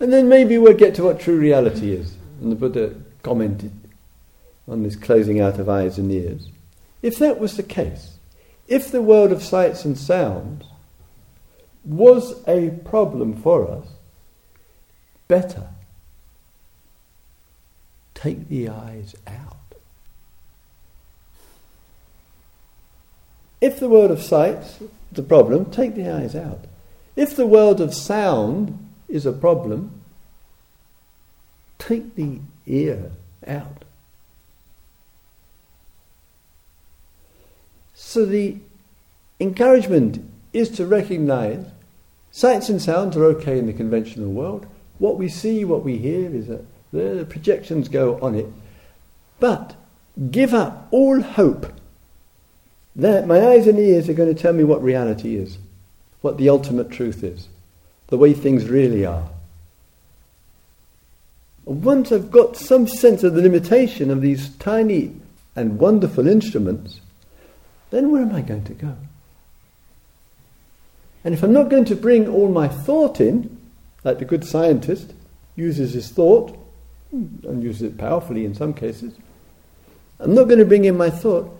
And 0.00 0.12
then 0.12 0.28
maybe 0.28 0.58
we'll 0.58 0.74
get 0.74 0.94
to 0.96 1.04
what 1.04 1.20
true 1.20 1.38
reality 1.38 1.92
is. 1.92 2.16
And 2.40 2.50
the 2.50 2.56
Buddha 2.56 2.94
commented 3.22 3.72
on 4.66 4.82
this 4.82 4.96
closing 4.96 5.40
out 5.40 5.58
of 5.58 5.68
eyes 5.68 5.98
and 5.98 6.10
ears. 6.10 6.48
If 7.02 7.18
that 7.18 7.38
was 7.38 7.56
the 7.56 7.62
case, 7.62 8.18
if 8.68 8.90
the 8.90 9.02
world 9.02 9.32
of 9.32 9.42
sights 9.42 9.84
and 9.84 9.98
sounds 9.98 10.64
was 11.84 12.42
a 12.46 12.70
problem 12.84 13.36
for 13.36 13.68
us, 13.68 13.86
better 15.28 15.68
take 18.14 18.48
the 18.48 18.68
eyes 18.68 19.16
out. 19.26 19.56
If 23.62 23.78
the 23.78 23.88
world 23.88 24.10
of 24.10 24.20
sights 24.20 24.80
is 25.12 25.18
a 25.20 25.22
problem, 25.22 25.66
take 25.66 25.94
the 25.94 26.10
eyes 26.10 26.34
out. 26.34 26.64
If 27.14 27.36
the 27.36 27.46
world 27.46 27.80
of 27.80 27.94
sound 27.94 28.76
is 29.08 29.24
a 29.24 29.32
problem, 29.32 30.02
take 31.78 32.16
the 32.16 32.40
ear 32.66 33.12
out. 33.46 33.84
So 37.94 38.26
the 38.26 38.56
encouragement 39.38 40.28
is 40.52 40.68
to 40.70 40.84
recognize 40.84 41.64
sights 42.32 42.68
and 42.68 42.82
sounds 42.82 43.16
are 43.16 43.24
okay 43.26 43.60
in 43.60 43.68
the 43.68 43.72
conventional 43.72 44.32
world. 44.32 44.66
What 44.98 45.18
we 45.18 45.28
see, 45.28 45.64
what 45.64 45.84
we 45.84 45.98
hear 45.98 46.34
is 46.34 46.48
that 46.48 46.64
the 46.92 47.24
projections 47.30 47.88
go 47.88 48.18
on 48.20 48.34
it. 48.34 48.46
But 49.38 49.76
give 50.32 50.52
up 50.52 50.88
all 50.90 51.20
hope 51.20 51.72
that 52.96 53.26
my 53.26 53.40
eyes 53.40 53.66
and 53.66 53.78
ears 53.78 54.08
are 54.08 54.14
going 54.14 54.34
to 54.34 54.40
tell 54.40 54.52
me 54.52 54.64
what 54.64 54.82
reality 54.82 55.36
is, 55.36 55.58
what 56.20 56.36
the 56.36 56.48
ultimate 56.48 56.90
truth 56.90 57.24
is, 57.24 57.48
the 58.08 58.18
way 58.18 58.32
things 58.32 58.68
really 58.68 59.06
are. 59.06 59.28
Once 61.64 62.12
I've 62.12 62.30
got 62.30 62.56
some 62.56 62.86
sense 62.86 63.22
of 63.22 63.34
the 63.34 63.42
limitation 63.42 64.10
of 64.10 64.20
these 64.20 64.50
tiny 64.56 65.14
and 65.54 65.78
wonderful 65.78 66.26
instruments, 66.26 67.00
then 67.90 68.10
where 68.10 68.22
am 68.22 68.34
I 68.34 68.42
going 68.42 68.64
to 68.64 68.74
go? 68.74 68.96
And 71.24 71.34
if 71.34 71.42
I'm 71.42 71.52
not 71.52 71.68
going 71.68 71.84
to 71.86 71.94
bring 71.94 72.28
all 72.28 72.48
my 72.48 72.66
thought 72.66 73.20
in, 73.20 73.56
like 74.02 74.18
the 74.18 74.24
good 74.24 74.44
scientist 74.44 75.14
uses 75.54 75.92
his 75.92 76.10
thought, 76.10 76.56
hmm, 77.10 77.26
and 77.44 77.62
uses 77.62 77.82
it 77.82 77.98
powerfully 77.98 78.44
in 78.44 78.54
some 78.54 78.74
cases, 78.74 79.14
I'm 80.18 80.34
not 80.34 80.44
going 80.44 80.58
to 80.58 80.64
bring 80.64 80.84
in 80.84 80.96
my 80.96 81.10
thought, 81.10 81.56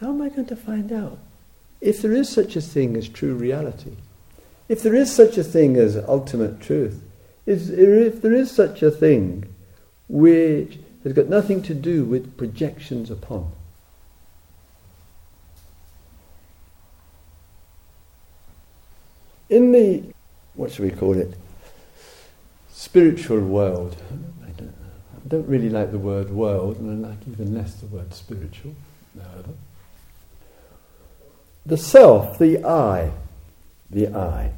how 0.00 0.08
am 0.08 0.22
I 0.22 0.30
going 0.30 0.46
to 0.46 0.56
find 0.56 0.92
out 0.92 1.18
if 1.80 2.00
there 2.00 2.12
is 2.12 2.28
such 2.28 2.56
a 2.56 2.60
thing 2.60 2.96
as 2.96 3.08
true 3.08 3.34
reality? 3.34 3.92
If 4.68 4.82
there 4.82 4.94
is 4.94 5.14
such 5.14 5.36
a 5.36 5.44
thing 5.44 5.76
as 5.76 5.96
ultimate 5.96 6.60
truth? 6.60 7.02
If 7.44 8.22
there 8.22 8.32
is 8.32 8.50
such 8.50 8.82
a 8.82 8.90
thing 8.90 9.52
which 10.08 10.78
has 11.04 11.12
got 11.12 11.28
nothing 11.28 11.62
to 11.62 11.74
do 11.74 12.04
with 12.04 12.36
projections 12.36 13.10
upon? 13.10 13.52
In 19.48 19.72
the, 19.72 20.04
what 20.54 20.70
should 20.70 20.84
we 20.84 20.96
call 20.96 21.18
it, 21.18 21.34
spiritual 22.70 23.40
world, 23.40 23.96
I 24.44 24.50
don't, 24.50 24.68
I 24.72 25.28
don't 25.28 25.48
really 25.48 25.68
like 25.68 25.90
the 25.90 25.98
word 25.98 26.30
world, 26.30 26.78
and 26.78 27.04
I 27.04 27.08
like 27.08 27.18
even 27.28 27.54
less 27.54 27.74
the 27.74 27.86
word 27.86 28.14
spiritual, 28.14 28.74
however. 29.20 29.54
The 31.66 31.76
self, 31.76 32.38
the 32.38 32.64
I, 32.64 33.12
the 33.90 34.08
I, 34.08 34.52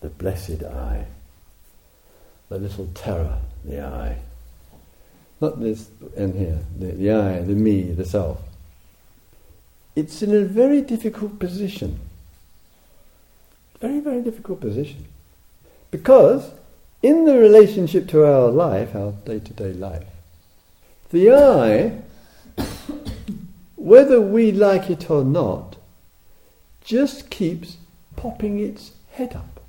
the 0.00 0.08
blessed 0.08 0.62
I, 0.62 1.06
the 2.48 2.58
little 2.58 2.88
terror, 2.94 3.38
the 3.64 3.84
I. 3.84 4.16
Not 5.40 5.60
this 5.60 5.90
in 6.16 6.36
here, 6.36 6.58
the, 6.78 6.92
the 6.92 7.12
I, 7.12 7.40
the 7.40 7.54
me, 7.54 7.92
the 7.92 8.04
self. 8.04 8.40
It's 9.94 10.22
in 10.22 10.34
a 10.34 10.44
very 10.44 10.82
difficult 10.82 11.38
position 11.38 12.00
very, 13.80 14.00
very 14.00 14.22
difficult 14.22 14.60
position. 14.60 15.06
Because 15.90 16.50
in 17.02 17.24
the 17.24 17.38
relationship 17.38 18.08
to 18.08 18.24
our 18.24 18.50
life, 18.50 18.94
our 18.94 19.12
day 19.12 19.38
to 19.38 19.52
day 19.52 19.72
life, 19.72 20.06
the 21.10 21.32
I, 21.32 22.02
whether 23.76 24.20
we 24.20 24.52
like 24.52 24.90
it 24.90 25.10
or 25.10 25.24
not, 25.24 25.75
just 26.86 27.28
keeps 27.30 27.76
popping 28.14 28.60
its 28.60 28.92
head 29.10 29.34
up 29.34 29.60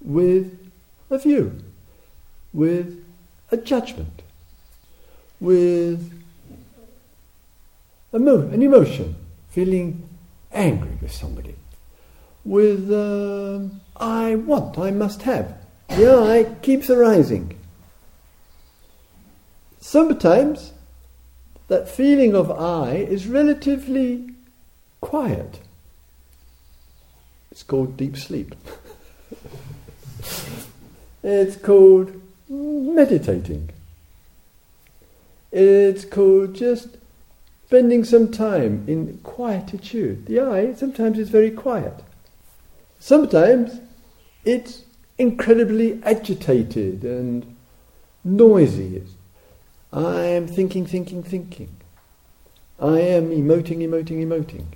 with 0.00 0.70
a 1.08 1.18
view, 1.18 1.58
with 2.52 3.02
a 3.50 3.56
judgment, 3.56 4.22
with 5.40 6.12
emo- 8.14 8.48
an 8.48 8.62
emotion, 8.62 9.16
feeling 9.48 10.06
angry 10.52 10.96
with 11.00 11.10
somebody, 11.10 11.54
with 12.44 12.92
um, 12.92 13.80
I 13.96 14.34
want, 14.34 14.78
I 14.78 14.90
must 14.90 15.22
have. 15.22 15.56
The 15.88 16.18
I 16.18 16.54
keeps 16.60 16.90
arising. 16.90 17.58
Sometimes 19.80 20.72
that 21.68 21.88
feeling 21.88 22.34
of 22.36 22.50
I 22.50 22.96
is 22.96 23.26
relatively 23.26 24.35
quiet. 25.06 25.60
It's 27.52 27.62
called 27.62 27.96
deep 27.96 28.16
sleep. 28.16 28.56
it's 31.22 31.56
called 31.56 32.20
meditating. 32.48 33.70
It's 35.52 36.04
called 36.04 36.56
just 36.56 36.96
spending 37.66 38.02
some 38.02 38.32
time 38.32 38.84
in 38.88 39.18
quietude. 39.22 40.26
The 40.26 40.40
I 40.40 40.74
sometimes 40.74 41.20
is 41.20 41.28
very 41.28 41.52
quiet. 41.52 42.02
Sometimes 42.98 43.78
it's 44.44 44.82
incredibly 45.18 46.02
agitated 46.02 47.04
and 47.04 47.56
noisy. 48.24 49.04
I 49.92 50.24
am 50.38 50.48
thinking, 50.48 50.84
thinking, 50.84 51.22
thinking. 51.22 51.70
I 52.80 52.98
am 53.00 53.30
emoting, 53.30 53.78
emoting, 53.86 54.18
emoting. 54.26 54.66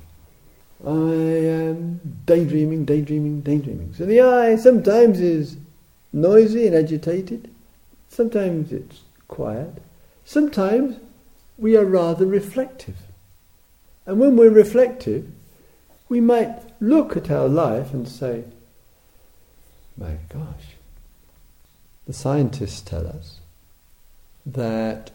I 0.86 0.90
am 0.90 2.00
daydreaming, 2.24 2.86
daydreaming, 2.86 3.42
daydreaming. 3.42 3.94
So 3.94 4.06
the 4.06 4.20
I 4.20 4.56
sometimes 4.56 5.20
is 5.20 5.56
noisy 6.12 6.66
and 6.66 6.74
agitated, 6.74 7.50
sometimes 8.08 8.72
it's 8.72 9.02
quiet, 9.28 9.82
sometimes 10.24 10.96
we 11.58 11.76
are 11.76 11.84
rather 11.84 12.26
reflective. 12.26 12.96
And 14.06 14.18
when 14.18 14.36
we're 14.36 14.50
reflective, 14.50 15.28
we 16.08 16.20
might 16.20 16.58
look 16.80 17.16
at 17.16 17.30
our 17.30 17.48
life 17.48 17.92
and 17.92 18.08
say, 18.08 18.44
my 19.96 20.16
gosh, 20.32 20.76
the 22.06 22.14
scientists 22.14 22.80
tell 22.80 23.06
us 23.06 23.40
that 24.46 25.10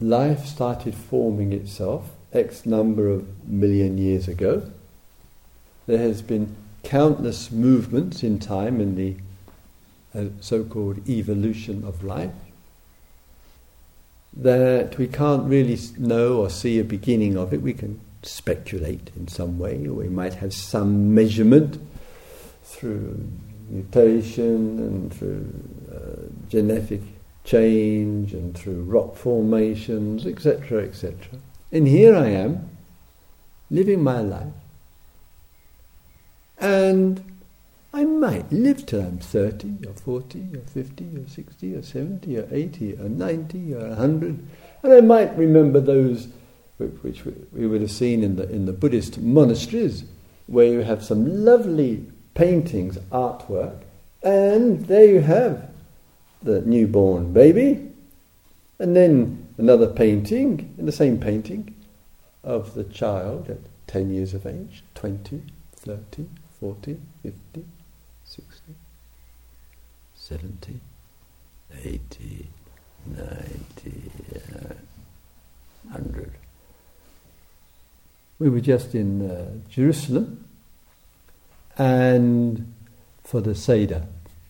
life 0.00 0.46
started 0.46 0.94
forming 0.94 1.52
itself 1.52 2.10
X 2.32 2.64
number 2.64 3.08
of 3.08 3.48
million 3.48 3.98
years 3.98 4.28
ago. 4.28 4.70
There 5.86 5.98
has 5.98 6.22
been 6.22 6.54
countless 6.82 7.50
movements 7.50 8.22
in 8.22 8.38
time 8.38 8.80
in 8.80 8.94
the 8.94 9.16
uh, 10.14 10.30
so-called 10.40 11.08
evolution 11.08 11.84
of 11.84 12.04
life 12.04 12.32
that 14.32 14.96
we 14.96 15.06
can't 15.06 15.48
really 15.48 15.78
know 15.98 16.38
or 16.38 16.50
see 16.50 16.78
a 16.78 16.84
beginning 16.84 17.36
of 17.36 17.52
it. 17.52 17.62
We 17.62 17.74
can 17.74 18.00
speculate 18.22 19.10
in 19.16 19.28
some 19.28 19.58
way, 19.58 19.86
or 19.86 19.94
we 19.94 20.08
might 20.08 20.34
have 20.34 20.54
some 20.54 21.14
measurement 21.14 21.80
through 22.62 23.28
mutation 23.68 24.78
and 24.78 25.12
through 25.12 25.52
uh, 25.92 26.48
genetic 26.48 27.00
change 27.44 28.32
and 28.32 28.56
through 28.56 28.82
rock 28.82 29.16
formations, 29.16 30.26
etc., 30.26 30.84
etc. 30.84 31.16
And 31.72 31.86
here 31.86 32.16
I 32.16 32.28
am, 32.28 32.68
living 33.70 34.02
my 34.02 34.20
life, 34.20 34.52
and 36.58 37.22
I 37.92 38.04
might 38.04 38.50
live 38.52 38.86
till 38.86 39.00
I'm 39.00 39.18
30 39.18 39.86
or 39.86 39.94
40 39.94 40.48
or 40.56 40.60
50 40.60 41.04
or 41.16 41.28
60 41.28 41.74
or 41.74 41.82
70 41.82 42.38
or 42.38 42.48
80 42.50 42.94
or 42.94 43.08
90 43.08 43.74
or 43.74 43.88
100, 43.88 44.46
and 44.82 44.92
I 44.92 45.00
might 45.00 45.36
remember 45.36 45.80
those 45.80 46.28
which 46.78 47.24
we 47.52 47.66
would 47.66 47.82
have 47.82 47.90
seen 47.90 48.22
in 48.24 48.36
the, 48.36 48.50
in 48.50 48.66
the 48.66 48.72
Buddhist 48.72 49.18
monasteries, 49.18 50.04
where 50.46 50.66
you 50.66 50.80
have 50.80 51.04
some 51.04 51.44
lovely 51.44 52.06
paintings, 52.34 52.96
artwork, 53.12 53.82
and 54.22 54.86
there 54.86 55.04
you 55.04 55.20
have 55.20 55.70
the 56.42 56.62
newborn 56.62 57.32
baby, 57.32 57.86
and 58.78 58.96
then 58.96 59.39
another 59.60 59.86
painting, 59.86 60.74
in 60.78 60.86
the 60.86 60.92
same 60.92 61.18
painting, 61.18 61.74
of 62.42 62.74
the 62.74 62.84
child 62.84 63.50
at 63.50 63.58
10 63.86 64.10
years 64.10 64.32
of 64.32 64.46
age, 64.46 64.82
20, 64.94 65.42
30, 65.76 66.26
40, 66.58 66.96
50, 67.22 67.64
60, 68.24 68.74
70, 70.14 70.80
80, 71.84 72.46
90, 73.06 74.10
uh, 74.34 74.74
100. 75.90 76.32
We 78.38 78.48
were 78.48 78.60
just 78.60 78.94
in 78.94 79.30
uh, 79.30 79.50
Jerusalem 79.68 80.44
and 81.76 82.72
for 83.22 83.42
the 83.42 83.54
Seder, 83.54 84.06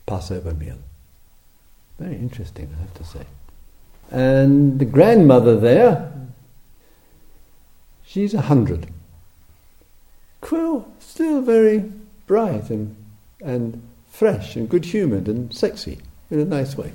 Passover 0.06 0.54
meal. 0.54 0.78
Very 1.98 2.14
interesting, 2.14 2.74
I 2.76 2.80
have 2.82 2.94
to 2.94 3.04
say. 3.04 3.26
And 4.10 4.78
the 4.80 4.84
grandmother 4.84 5.58
there, 5.58 6.12
she's 8.04 8.34
a 8.34 8.42
hundred. 8.42 8.88
Quill, 10.40 10.88
still 10.98 11.40
very 11.42 11.92
bright 12.26 12.70
and, 12.70 12.96
and 13.40 13.82
fresh 14.10 14.56
and 14.56 14.68
good 14.68 14.84
humoured 14.86 15.28
and 15.28 15.54
sexy 15.54 16.00
in 16.30 16.40
a 16.40 16.44
nice 16.44 16.76
way. 16.76 16.92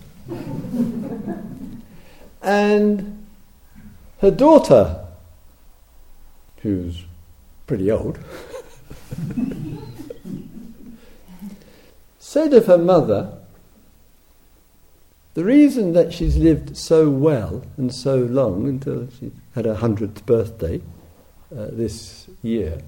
and 2.42 3.26
her 4.20 4.32
daughter, 4.32 5.06
who's 6.62 7.06
pretty 7.66 7.90
old, 7.92 8.20
said 12.20 12.54
of 12.54 12.66
her 12.66 12.78
mother, 12.78 13.38
the 15.36 15.44
reason 15.44 15.92
that 15.94 16.14
she's 16.14 16.38
lived 16.38 16.76
so 16.78 17.10
well 17.10 17.62
and 17.78 17.94
so 17.94 18.18
long 18.18 18.68
until 18.68 19.08
she 19.20 19.32
had 19.54 19.66
her 19.66 19.76
hundredth 19.76 20.26
birthday 20.26 20.82
uh, 21.52 21.68
this 21.72 22.28
year, 22.42 22.82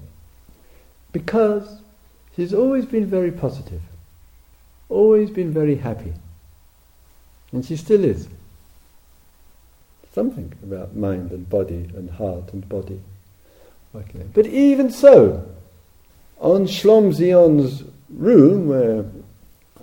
because 1.12 1.80
she's 2.34 2.54
always 2.54 2.86
been 2.86 3.06
very 3.06 3.30
positive, 3.30 3.82
always 4.88 5.30
been 5.30 5.52
very 5.52 5.76
happy, 5.76 6.14
and 7.52 7.64
she 7.64 7.76
still 7.76 8.02
is. 8.02 8.28
Something 10.12 10.52
about 10.62 10.96
mind 10.96 11.30
and 11.30 11.48
body 11.48 11.90
and 11.94 12.10
heart 12.10 12.52
and 12.54 12.66
body. 12.66 13.00
Okay. 13.94 14.24
But 14.32 14.46
even 14.46 14.90
so, 14.90 15.46
on 16.40 16.66
Shlom 16.66 17.12
room 18.08 18.68
where 18.68 19.04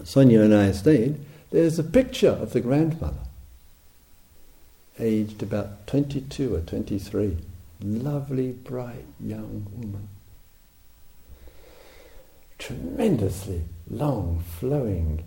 Sonia 0.04 0.41
and 0.41 0.54
I 0.54 0.71
stayed, 0.71 1.19
there's 1.55 1.79
a 1.79 1.83
picture 1.83 2.31
of 2.31 2.51
the 2.51 2.59
grandmother, 2.59 3.15
aged 4.99 5.41
about 5.41 5.87
22 5.87 6.53
or 6.53 6.59
23. 6.59 7.37
Lovely, 7.81 8.51
bright 8.51 9.05
young 9.21 9.65
woman. 9.73 10.09
Tremendously 12.57 13.63
long, 13.89 14.43
flowing 14.59 15.23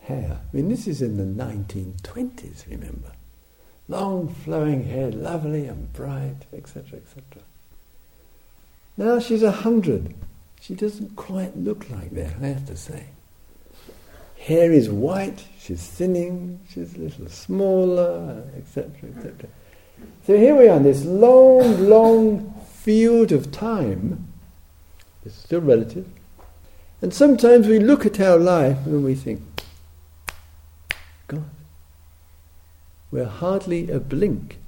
hair. 0.00 0.40
I 0.42 0.56
mean, 0.56 0.68
this 0.68 0.86
is 0.86 1.00
in 1.00 1.16
the 1.16 1.42
1920s, 1.44 2.68
remember. 2.68 3.12
Long, 3.88 4.28
flowing 4.28 4.84
hair, 4.84 5.10
lovely 5.10 5.64
and 5.64 5.90
bright, 5.94 6.44
etc., 6.52 6.98
etc. 6.98 7.22
Now 8.98 9.18
she's 9.18 9.42
a 9.42 9.52
hundred. 9.52 10.14
She 10.60 10.74
doesn't 10.74 11.16
quite 11.16 11.56
look 11.56 11.88
like 11.88 12.10
that, 12.10 12.34
I 12.42 12.48
have 12.48 12.66
to 12.66 12.76
say. 12.76 13.06
Hair 14.42 14.72
is 14.72 14.90
white, 14.90 15.44
she's 15.56 15.86
thinning, 15.86 16.58
she's 16.68 16.96
a 16.96 16.98
little 16.98 17.28
smaller, 17.28 18.42
etc., 18.56 18.90
etc. 19.16 19.48
So 20.26 20.36
here 20.36 20.56
we 20.56 20.66
are 20.66 20.78
in 20.78 20.82
this 20.82 21.04
long, 21.04 21.88
long 21.88 22.52
field 22.72 23.30
of 23.30 23.52
time. 23.52 24.26
It's 25.24 25.36
still 25.36 25.60
relative. 25.60 26.08
And 27.00 27.14
sometimes 27.14 27.68
we 27.68 27.78
look 27.78 28.04
at 28.04 28.18
our 28.18 28.36
life 28.36 28.84
and 28.84 29.04
we 29.04 29.14
think, 29.14 29.42
God, 31.28 31.44
we're 33.12 33.26
hardly 33.26 33.92
a 33.92 34.00
blink 34.00 34.58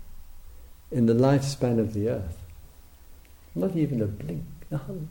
in 0.92 1.06
the 1.06 1.14
lifespan 1.14 1.80
of 1.80 1.94
the 1.94 2.08
earth. 2.08 2.38
Not 3.56 3.74
even 3.74 4.00
a 4.00 4.06
blink, 4.06 4.44
a 4.70 4.76
blink. 4.76 5.08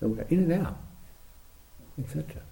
And 0.00 0.16
we're 0.16 0.26
in 0.30 0.52
and 0.52 0.66
out, 0.66 0.78
etc. 1.98 2.42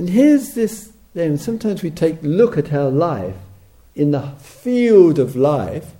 And 0.00 0.08
here's 0.08 0.54
this 0.54 0.94
then 1.12 1.36
sometimes 1.36 1.82
we 1.82 1.90
take 1.90 2.20
look 2.22 2.56
at 2.56 2.72
our 2.72 2.88
life 2.88 3.36
in 3.94 4.12
the 4.12 4.30
field 4.38 5.18
of 5.18 5.36
life 5.36 5.92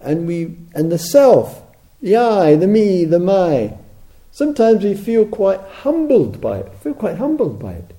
and 0.00 0.26
we 0.26 0.56
and 0.74 0.90
the 0.90 0.98
self, 0.98 1.62
the 2.00 2.16
I, 2.16 2.54
the 2.54 2.66
me, 2.66 3.04
the 3.04 3.18
my. 3.18 3.76
Sometimes 4.32 4.82
we 4.82 4.94
feel 4.94 5.26
quite 5.26 5.60
humbled 5.60 6.40
by 6.40 6.60
it, 6.60 6.74
feel 6.76 6.94
quite 6.94 7.18
humbled 7.18 7.58
by 7.58 7.72
it. 7.72 7.94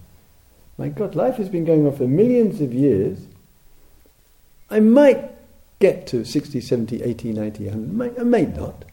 My 0.79 0.89
God, 0.89 1.13
life 1.13 1.35
has 1.35 1.49
been 1.49 1.63
going 1.63 1.85
on 1.85 1.95
for 1.95 2.07
millions 2.07 2.59
of 2.59 2.73
years. 2.73 3.19
I 4.71 4.79
might 4.79 5.29
get 5.77 6.07
to 6.07 6.25
60, 6.25 6.59
70, 6.59 7.03
80, 7.03 7.33
90, 7.33 7.65
100, 7.65 8.19
I 8.19 8.23
may 8.23 8.47
not. 8.47 8.83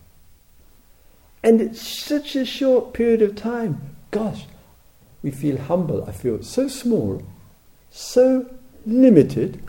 And 1.43 1.63
it's 1.63 1.81
such 1.81 2.37
a 2.37 2.45
short 2.45 2.93
period 2.93 3.23
of 3.23 3.37
time. 3.37 3.97
Gosh, 4.11 4.45
we 5.23 5.31
feel 5.31 5.59
humble. 5.59 6.05
I 6.05 6.13
feel 6.13 6.43
so 6.43 6.69
small, 6.69 7.23
so 7.91 8.47
limited. 8.87 9.63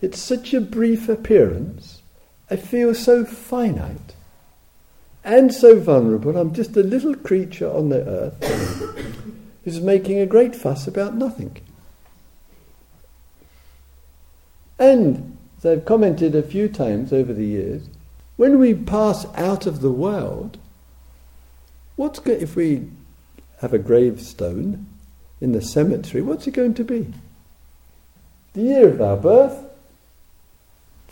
It's 0.00 0.18
such 0.20 0.54
a 0.54 0.60
brief 0.60 1.08
appearance. 1.08 2.02
I 2.50 2.56
feel 2.56 2.94
so 2.94 3.24
finite 3.24 4.14
and 5.24 5.52
so 5.52 5.78
vulnerable. 5.80 6.36
I'm 6.36 6.52
just 6.52 6.76
a 6.76 6.82
little 6.82 7.14
creature 7.14 7.70
on 7.70 7.88
the 7.88 8.06
earth 8.06 8.94
who's 9.64 9.80
making 9.80 10.18
a 10.18 10.26
great 10.26 10.54
fuss 10.54 10.86
about 10.86 11.14
nothing. 11.14 11.56
And, 14.78 15.38
as 15.58 15.66
I've 15.66 15.84
commented 15.84 16.34
a 16.34 16.42
few 16.42 16.68
times 16.68 17.12
over 17.12 17.32
the 17.32 17.46
years, 17.46 17.88
when 18.36 18.58
we 18.58 18.74
pass 18.74 19.26
out 19.36 19.66
of 19.66 19.80
the 19.80 19.92
world, 19.92 20.58
what's 21.96 22.18
go- 22.18 22.32
if 22.32 22.56
we 22.56 22.88
have 23.60 23.72
a 23.72 23.78
gravestone 23.78 24.86
in 25.40 25.52
the 25.52 25.62
cemetery, 25.62 26.22
what's 26.22 26.46
it 26.46 26.52
going 26.52 26.74
to 26.74 26.84
be? 26.84 27.12
The 28.54 28.62
year 28.62 28.88
of 28.88 29.00
our 29.00 29.16
birth, 29.16 29.64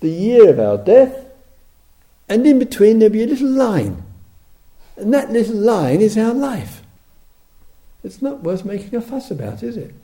the 0.01 0.11
year 0.11 0.51
of 0.51 0.59
our 0.59 0.79
death, 0.79 1.27
and 2.29 2.47
in 2.47 2.59
between 2.59 2.99
there'll 2.99 3.13
be 3.13 3.23
a 3.23 3.27
little 3.27 3.49
line. 3.49 4.03
And 4.97 5.13
that 5.13 5.31
little 5.31 5.57
line 5.57 6.01
is 6.01 6.17
our 6.19 6.35
life. 6.35 6.83
It's 8.05 8.23
not 8.23 8.43
worth 8.43 8.65
making 8.65 8.95
a 8.95 9.01
fuss 9.01 9.31
about, 9.31 9.63
is 9.63 9.77
it? 9.77 9.95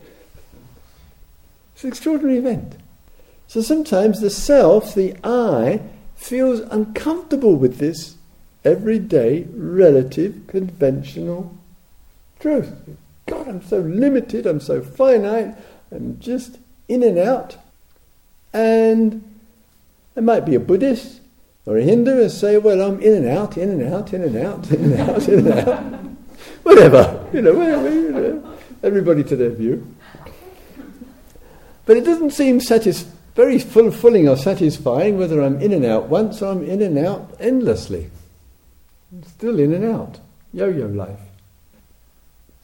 It's 1.74 1.84
an 1.84 1.88
extraordinary 1.88 2.38
event. 2.38 2.76
So 3.46 3.60
sometimes 3.60 4.20
the 4.20 4.30
self, 4.30 4.94
the 4.94 5.16
I, 5.24 5.80
feels 6.16 6.60
uncomfortable 6.60 7.56
with 7.56 7.78
this 7.78 8.16
everyday, 8.64 9.44
relative, 9.54 10.46
conventional 10.48 11.57
truth. 12.40 12.72
God, 13.26 13.48
I'm 13.48 13.62
so 13.62 13.78
limited, 13.80 14.46
I'm 14.46 14.60
so 14.60 14.82
finite, 14.82 15.54
I'm 15.92 16.18
just 16.18 16.58
in 16.88 17.02
and 17.02 17.18
out. 17.18 17.56
And 18.52 19.22
I 20.16 20.20
might 20.20 20.46
be 20.46 20.54
a 20.54 20.60
Buddhist 20.60 21.20
or 21.66 21.76
a 21.76 21.82
Hindu 21.82 22.22
and 22.22 22.30
say, 22.30 22.56
well, 22.56 22.80
I'm 22.80 23.00
in 23.00 23.14
and 23.14 23.26
out, 23.26 23.56
in 23.58 23.68
and 23.68 23.82
out, 23.92 24.12
in 24.12 24.22
and 24.22 24.36
out, 24.36 24.70
in 24.70 24.92
and 24.92 25.00
out, 25.00 25.28
in 25.28 25.46
and 25.46 25.68
out. 25.68 26.00
whatever, 26.62 27.28
you 27.32 27.42
know, 27.42 27.54
whatever, 27.54 27.94
you 27.94 28.10
know. 28.10 28.58
Everybody 28.82 29.24
to 29.24 29.36
their 29.36 29.50
view. 29.50 29.94
But 31.84 31.96
it 31.96 32.04
doesn't 32.04 32.30
seem 32.30 32.60
satis- 32.60 33.10
very 33.34 33.58
fulfilling 33.58 34.28
or 34.28 34.36
satisfying 34.36 35.18
whether 35.18 35.42
I'm 35.42 35.60
in 35.60 35.72
and 35.72 35.84
out 35.84 36.08
once 36.08 36.42
or 36.42 36.52
I'm 36.52 36.64
in 36.64 36.82
and 36.82 36.98
out 36.98 37.36
endlessly. 37.40 38.10
I'm 39.12 39.22
still 39.24 39.58
in 39.58 39.72
and 39.72 39.84
out. 39.84 40.20
Yo 40.52 40.68
yo 40.68 40.86
life. 40.86 41.27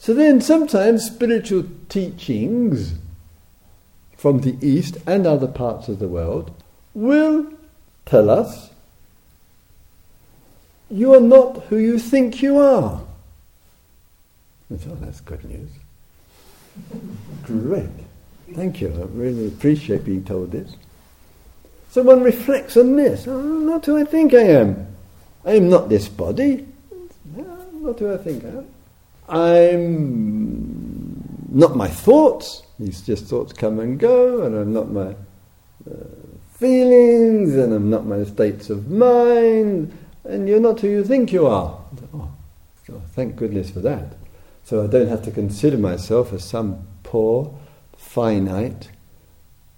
So 0.04 0.12
then 0.12 0.42
sometimes 0.42 1.06
spiritual 1.06 1.64
teachings 1.88 2.92
from 4.18 4.40
the 4.40 4.54
East 4.60 4.98
and 5.06 5.26
other 5.26 5.46
parts 5.46 5.88
of 5.88 5.98
the 5.98 6.08
world 6.08 6.50
will 6.92 7.50
tell 8.04 8.28
us 8.28 8.68
you 10.90 11.14
are 11.14 11.22
not 11.22 11.62
who 11.70 11.78
you 11.78 11.98
think 11.98 12.42
you 12.42 12.58
are. 12.58 13.00
Oh, 14.70 14.76
that's 15.00 15.22
good 15.22 15.42
news. 15.42 15.70
Great. 17.42 17.88
Thank 18.52 18.82
you. 18.82 18.88
I 18.88 19.06
really 19.06 19.48
appreciate 19.48 20.04
being 20.04 20.26
told 20.26 20.52
this. 20.52 20.76
So 21.88 22.02
one 22.02 22.22
reflects 22.22 22.76
on 22.76 22.96
this. 22.96 23.26
Oh, 23.26 23.40
not 23.40 23.86
who 23.86 23.96
I 23.96 24.04
think 24.04 24.34
I 24.34 24.42
am. 24.42 24.86
I 25.46 25.52
am 25.52 25.70
not 25.70 25.88
this 25.88 26.10
body. 26.10 26.66
Not 27.34 27.98
who 27.98 28.12
I 28.12 28.18
think 28.18 28.44
I 28.44 28.48
am. 28.48 28.73
I'm 29.28 31.14
not 31.50 31.76
my 31.76 31.88
thoughts. 31.88 32.62
These 32.78 33.02
just 33.02 33.26
thoughts 33.26 33.52
come 33.52 33.78
and 33.80 33.98
go, 33.98 34.42
and 34.42 34.56
I'm 34.56 34.72
not 34.72 34.90
my 34.90 35.14
uh, 35.90 35.94
feelings, 36.52 37.54
and 37.54 37.72
I'm 37.72 37.90
not 37.90 38.06
my 38.06 38.24
states 38.24 38.70
of 38.70 38.90
mind, 38.90 39.96
and 40.24 40.48
you're 40.48 40.60
not 40.60 40.80
who 40.80 40.88
you 40.88 41.04
think 41.04 41.32
you 41.32 41.46
are. 41.46 41.78
Oh, 42.12 43.02
thank 43.12 43.36
goodness 43.36 43.70
for 43.70 43.80
that. 43.80 44.14
So 44.64 44.82
I 44.82 44.86
don't 44.86 45.08
have 45.08 45.22
to 45.24 45.30
consider 45.30 45.78
myself 45.78 46.32
as 46.32 46.44
some 46.44 46.86
poor, 47.02 47.58
finite, 47.96 48.90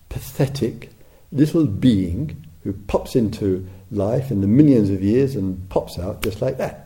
pathetic 0.08 0.90
little 1.32 1.66
being 1.66 2.46
who 2.64 2.72
pops 2.72 3.14
into 3.14 3.68
life 3.90 4.30
in 4.30 4.40
the 4.40 4.46
millions 4.46 4.90
of 4.90 5.02
years 5.02 5.36
and 5.36 5.68
pops 5.68 5.98
out 5.98 6.22
just 6.22 6.40
like 6.40 6.58
that. 6.58 6.85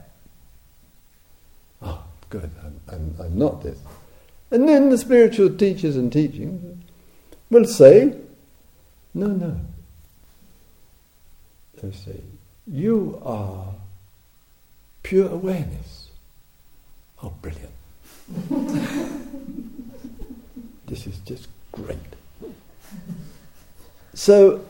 Good, 2.30 2.50
I'm, 2.64 2.80
I'm, 2.90 3.14
I'm 3.20 3.38
not 3.38 3.62
this. 3.62 3.78
And 4.50 4.68
then 4.68 4.88
the 4.90 4.98
spiritual 4.98 5.50
teachers 5.50 5.96
and 5.96 6.12
teachings 6.12 6.78
will 7.50 7.64
say, 7.64 8.14
no, 9.14 9.26
no. 9.26 9.60
They'll 11.80 11.92
say, 11.92 12.20
you 12.66 13.20
are 13.24 13.74
pure 15.02 15.28
awareness. 15.28 16.08
Oh, 17.22 17.32
brilliant. 17.42 17.72
this 20.86 21.06
is 21.06 21.18
just 21.20 21.48
great. 21.72 21.98
So, 24.14 24.64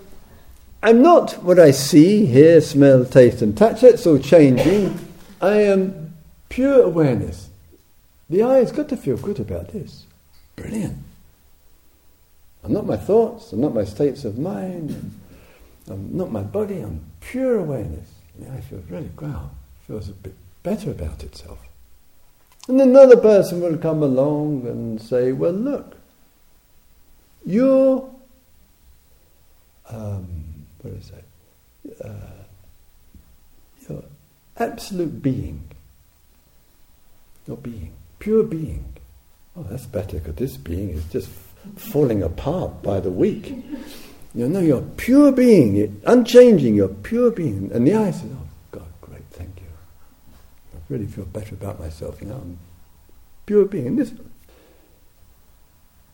I'm 0.82 1.02
not 1.02 1.42
what 1.42 1.58
I 1.58 1.72
see, 1.72 2.24
hear, 2.24 2.62
smell, 2.62 3.04
taste, 3.04 3.42
and 3.42 3.56
touch. 3.56 3.82
That's 3.82 4.06
all 4.06 4.18
changing. 4.18 4.98
I 5.42 5.56
am 5.62 6.14
pure 6.48 6.82
awareness. 6.82 7.49
The 8.30 8.38
has 8.38 8.70
got 8.70 8.88
to 8.90 8.96
feel 8.96 9.16
good 9.16 9.40
about 9.40 9.72
this. 9.72 10.06
Brilliant. 10.54 10.98
I'm 12.62 12.72
not 12.72 12.86
my 12.86 12.96
thoughts, 12.96 13.52
I'm 13.52 13.60
not 13.60 13.74
my 13.74 13.84
states 13.84 14.24
of 14.24 14.38
mind, 14.38 15.18
I'm 15.88 16.16
not 16.16 16.30
my 16.30 16.42
body, 16.42 16.78
I'm 16.78 17.00
pure 17.20 17.58
awareness. 17.58 18.08
The 18.38 18.50
I 18.52 18.60
feels 18.60 18.88
really, 18.88 19.10
wow, 19.20 19.50
feels 19.86 20.08
a 20.08 20.12
bit 20.12 20.34
better 20.62 20.90
about 20.90 21.24
itself. 21.24 21.58
And 22.68 22.80
another 22.80 23.16
person 23.16 23.60
will 23.60 23.78
come 23.78 24.02
along 24.02 24.66
and 24.66 25.02
say, 25.02 25.32
well, 25.32 25.52
look, 25.52 25.96
you're, 27.44 28.08
um, 29.88 30.44
what 30.82 30.94
is 30.94 31.10
it? 31.10 32.04
Uh, 32.04 32.44
your 33.88 34.04
absolute 34.58 35.20
being. 35.20 35.64
Your 37.46 37.56
being. 37.56 37.92
Pure 38.20 38.44
being. 38.44 38.84
Oh, 39.56 39.64
that's 39.64 39.86
better 39.86 40.18
because 40.18 40.36
this 40.36 40.56
being 40.56 40.90
is 40.90 41.04
just 41.06 41.28
falling 41.76 42.22
apart 42.22 42.82
by 42.82 43.00
the 43.00 43.10
week. 43.10 43.52
You 44.34 44.48
know, 44.48 44.60
you're 44.60 44.82
pure 44.82 45.32
being, 45.32 46.00
unchanging, 46.06 46.76
you're 46.76 46.88
pure 46.88 47.32
being. 47.32 47.70
And 47.72 47.86
the 47.86 47.96
I 47.96 48.12
says, 48.12 48.30
oh, 48.32 48.46
God, 48.70 48.86
great, 49.00 49.24
thank 49.30 49.60
you. 49.60 49.66
I 50.74 50.78
really 50.88 51.06
feel 51.06 51.24
better 51.24 51.54
about 51.54 51.80
myself 51.80 52.22
now. 52.22 52.34
I'm 52.34 52.58
pure 53.46 53.64
being. 53.64 53.88
And 53.88 53.98
this, 53.98 54.12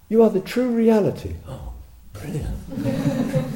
you 0.09 0.23
are 0.23 0.31
the 0.31 0.41
true 0.41 0.71
reality. 0.71 1.35
Oh, 1.47 1.75
brilliant. 2.15 2.57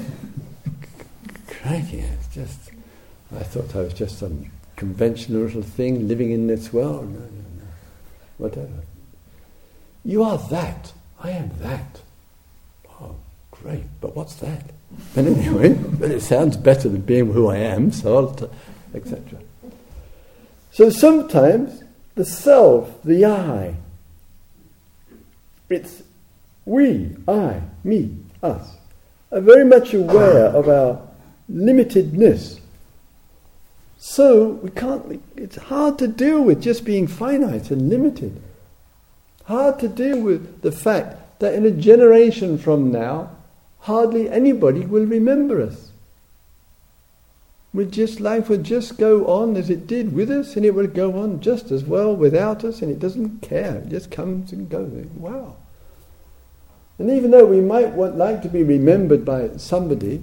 Crikey, 1.48 2.00
it's 2.00 2.28
just, 2.34 2.70
I 3.34 3.42
thought 3.44 3.74
I 3.76 3.80
was 3.82 3.94
just 3.94 4.18
some 4.18 4.50
conventional 4.76 5.42
little 5.42 5.62
thing 5.62 6.06
living 6.08 6.32
in 6.32 6.46
this 6.48 6.72
world. 6.72 7.10
No, 7.12 7.20
no. 7.20 7.49
Whatever. 8.40 8.82
You 10.02 10.22
are 10.24 10.38
that. 10.50 10.94
I 11.22 11.30
am 11.30 11.50
that. 11.58 12.00
Oh, 12.88 13.16
great. 13.50 13.84
But 14.00 14.16
what's 14.16 14.34
that? 14.36 14.64
But 15.14 15.26
anyway, 15.26 15.74
but 15.74 16.10
it 16.10 16.20
sounds 16.20 16.56
better 16.56 16.88
than 16.88 17.02
being 17.02 17.32
who 17.32 17.48
I 17.48 17.58
am, 17.58 17.92
so 17.92 18.16
I'll, 18.16 18.34
t- 18.34 18.46
etc. 18.92 19.38
So 20.72 20.90
sometimes 20.90 21.84
the 22.16 22.24
self, 22.24 23.00
the 23.04 23.24
I, 23.24 23.76
it's 25.68 26.02
we, 26.64 27.16
I, 27.28 27.60
me, 27.84 28.16
us, 28.42 28.68
are 29.30 29.40
very 29.40 29.64
much 29.64 29.94
aware 29.94 30.46
of 30.46 30.68
our 30.68 31.00
limitedness. 31.52 32.58
So 34.02 34.48
we 34.48 34.70
can't, 34.70 35.22
it's 35.36 35.56
hard 35.56 35.98
to 35.98 36.08
deal 36.08 36.42
with 36.42 36.62
just 36.62 36.86
being 36.86 37.06
finite 37.06 37.70
and 37.70 37.90
limited. 37.90 38.40
Hard 39.44 39.78
to 39.80 39.88
deal 39.88 40.18
with 40.18 40.62
the 40.62 40.72
fact 40.72 41.38
that 41.40 41.52
in 41.52 41.66
a 41.66 41.70
generation 41.70 42.56
from 42.56 42.90
now, 42.90 43.36
hardly 43.80 44.30
anybody 44.30 44.86
will 44.86 45.04
remember 45.04 45.60
us. 45.60 45.90
we 47.74 47.84
just 47.84 48.20
life 48.20 48.48
will 48.48 48.62
just 48.62 48.96
go 48.96 49.26
on 49.26 49.54
as 49.54 49.68
it 49.68 49.86
did 49.86 50.14
with 50.14 50.30
us, 50.30 50.56
and 50.56 50.64
it 50.64 50.74
will 50.74 50.86
go 50.86 51.20
on 51.20 51.40
just 51.40 51.70
as 51.70 51.84
well 51.84 52.16
without 52.16 52.64
us, 52.64 52.80
and 52.80 52.90
it 52.90 52.98
doesn't 52.98 53.42
care. 53.42 53.76
It 53.76 53.90
just 53.90 54.10
comes 54.10 54.50
and 54.50 54.68
goes. 54.68 55.06
Wow. 55.14 55.56
And 56.98 57.10
even 57.10 57.30
though 57.30 57.46
we 57.46 57.60
might 57.60 57.90
want, 57.92 58.16
like 58.16 58.40
to 58.42 58.48
be 58.48 58.62
remembered 58.62 59.26
by 59.26 59.56
somebody, 59.58 60.22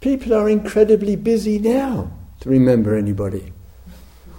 people 0.00 0.34
are 0.34 0.48
incredibly 0.48 1.16
busy 1.16 1.58
now 1.58 2.10
to 2.40 2.48
remember 2.48 2.96
anybody. 2.96 3.52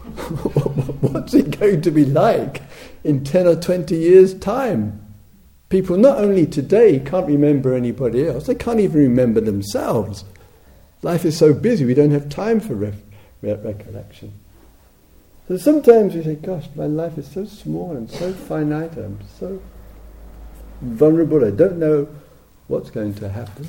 What's 1.02 1.34
it 1.34 1.60
going 1.60 1.82
to 1.82 1.92
be 1.92 2.06
like 2.06 2.64
in 3.04 3.24
10 3.24 3.48
or 3.48 3.56
20 3.56 3.96
years' 3.96 4.34
time? 4.34 5.00
People 5.70 5.98
not 5.98 6.18
only 6.18 6.46
today 6.46 7.00
can't 7.00 7.28
remember 7.28 7.74
anybody 7.74 8.28
else, 8.28 8.48
they 8.48 8.56
can't 8.56 8.80
even 8.80 9.00
remember 9.00 9.40
themselves. 9.40 10.26
Life 11.02 11.24
is 11.24 11.38
so 11.38 11.54
busy, 11.54 11.86
we 11.86 11.94
don't 11.94 12.12
have 12.12 12.28
time 12.30 12.60
for 12.60 12.74
re- 12.74 12.94
re- 13.42 13.54
recollection. 13.54 14.34
So 15.48 15.58
sometimes 15.58 16.16
we 16.16 16.24
say, 16.24 16.36
Gosh, 16.36 16.68
my 16.76 16.88
life 16.88 17.18
is 17.18 17.28
so 17.28 17.46
small 17.46 17.96
and 17.96 18.10
so 18.10 18.34
finite, 18.34 18.98
I'm 18.98 19.20
so 19.40 19.62
vulnerable, 20.82 21.46
I 21.46 21.52
don't 21.52 21.78
know 21.78 22.08
what's 22.68 22.90
going 22.90 23.14
to 23.16 23.30
happen. 23.30 23.68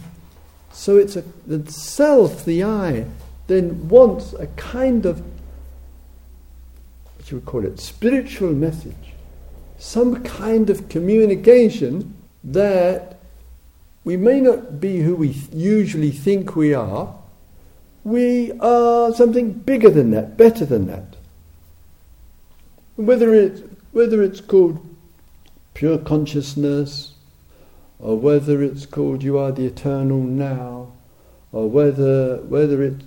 So 0.72 0.96
it's 0.96 1.16
a, 1.16 1.24
the 1.46 1.70
self, 1.70 2.44
the 2.44 2.64
I, 2.64 3.06
then 3.46 3.88
wants 3.88 4.32
a 4.32 4.46
kind 4.48 5.06
of 5.06 5.20
what 7.16 7.30
you 7.30 7.36
would 7.36 7.46
call 7.46 7.64
it, 7.64 7.78
spiritual 7.78 8.52
message, 8.52 9.12
some 9.78 10.22
kind 10.24 10.70
of 10.70 10.88
communication 10.88 12.14
that 12.42 13.18
we 14.04 14.16
may 14.16 14.40
not 14.40 14.80
be 14.80 15.00
who 15.00 15.14
we 15.14 15.28
usually 15.52 16.10
think 16.10 16.56
we 16.56 16.74
are, 16.74 17.14
we 18.02 18.50
are 18.58 19.14
something 19.14 19.52
bigger 19.52 19.90
than 19.90 20.10
that, 20.10 20.36
better 20.36 20.64
than 20.64 20.88
that. 20.88 21.14
Whether, 22.96 23.32
it, 23.34 23.62
whether 23.92 24.22
it's 24.22 24.40
called 24.40 24.84
pure 25.74 25.98
consciousness, 25.98 27.11
or 28.02 28.18
whether 28.18 28.62
it's 28.62 28.84
called 28.84 29.22
you 29.22 29.38
are 29.38 29.52
the 29.52 29.64
eternal 29.64 30.18
now, 30.18 30.92
or 31.52 31.70
whether, 31.70 32.38
whether 32.42 32.82
it's 32.82 33.04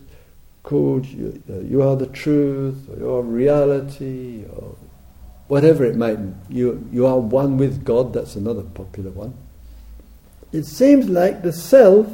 called 0.64 1.06
you, 1.06 1.44
uh, 1.50 1.60
you 1.60 1.84
are 1.84 1.98
the 1.98 2.08
truth, 2.08 2.90
or 2.90 2.98
you 2.98 3.14
are 3.14 3.22
reality, 3.22 4.46
or 4.56 4.76
whatever 5.50 5.84
it 5.84 5.98
might. 5.98 6.18
You, 6.50 6.88
you 6.92 7.06
are 7.06 7.20
one 7.20 7.58
with 7.58 7.84
God, 7.84 8.14
that's 8.14 8.36
another 8.36 8.64
popular 8.64 9.12
one. 9.12 9.36
It 10.54 10.66
seems 10.66 11.10
like 11.10 11.42
the 11.42 11.52
self 11.52 12.08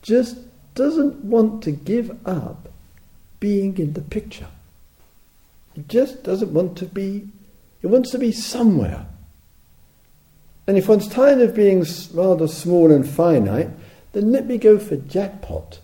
just 0.00 0.38
doesn't 0.74 1.16
want 1.24 1.62
to 1.64 1.72
give 1.72 2.26
up 2.26 2.70
being 3.38 3.76
in 3.76 3.92
the 3.92 4.00
picture. 4.00 4.48
It 5.76 5.88
just 5.88 6.22
doesn't 6.22 6.54
want 6.54 6.78
to 6.78 6.86
be, 6.86 7.28
it 7.82 7.88
wants 7.88 8.10
to 8.12 8.18
be 8.18 8.32
somewhere. 8.32 9.06
And 10.70 10.78
if 10.78 10.88
one's 10.88 11.08
tired 11.08 11.40
of 11.40 11.52
being 11.52 11.84
rather 12.14 12.46
small 12.46 12.92
and 12.92 13.04
finite, 13.04 13.70
then 14.12 14.30
let 14.30 14.46
me 14.46 14.56
go 14.56 14.78
for 14.78 14.94
jackpot 14.94 15.80